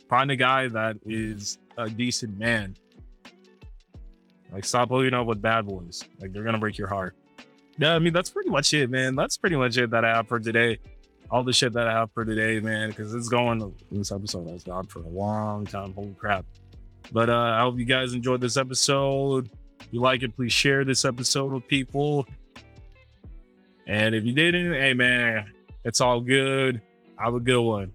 find 0.09 0.31
a 0.31 0.37
guy 0.37 0.68
that 0.68 0.96
is 1.05 1.59
a 1.77 1.90
decent 1.90 2.38
man. 2.38 2.77
Like, 4.53 4.64
stop 4.64 4.88
hooking 4.88 5.12
up 5.12 5.27
with 5.27 5.42
bad 5.42 5.66
boys. 5.66 6.05
Like, 6.20 6.33
they're 6.33 6.44
gonna 6.44 6.59
break 6.59 6.79
your 6.79 6.88
heart. 6.88 7.14
Yeah, 7.79 7.94
I 7.94 7.99
mean, 7.99 8.12
that's 8.12 8.31
pretty 8.31 8.49
much 8.49 8.72
it, 8.72 8.90
man. 8.90 9.14
That's 9.16 9.37
pretty 9.37 9.57
much 9.57 9.77
it 9.77 9.90
that 9.90 10.05
I 10.05 10.16
have 10.16 10.29
for 10.29 10.40
today. 10.40 10.79
All 11.31 11.42
the 11.42 11.53
shit 11.53 11.72
that 11.72 11.88
I 11.88 11.92
have 11.92 12.11
for 12.12 12.25
today, 12.25 12.61
man, 12.61 12.90
because 12.90 13.12
it's 13.12 13.29
going. 13.29 13.75
This 13.90 14.12
episode 14.12 14.49
has 14.49 14.62
gone 14.62 14.87
for 14.87 15.01
a 15.01 15.09
long 15.09 15.66
time. 15.66 15.92
Holy 15.92 16.14
crap! 16.14 16.46
But 17.12 17.29
uh, 17.29 17.37
I 17.37 17.61
hope 17.61 17.79
you 17.79 17.85
guys 17.85 18.12
enjoyed 18.14 18.40
this 18.40 18.57
episode. 18.57 19.51
If 19.81 19.88
you 19.90 20.01
like 20.01 20.22
it, 20.22 20.35
please 20.37 20.53
share 20.53 20.85
this 20.85 21.05
episode 21.05 21.53
with 21.53 21.66
people. 21.68 22.27
And 23.87 24.14
if 24.14 24.25
you 24.25 24.33
didn't, 24.33 24.72
hey 24.72 24.94
man, 24.94 25.53
it's 25.85 26.01
all 26.01 26.20
good. 26.20 26.81
Have 27.16 27.35
a 27.35 27.40
good 27.40 27.62
one. 27.62 27.92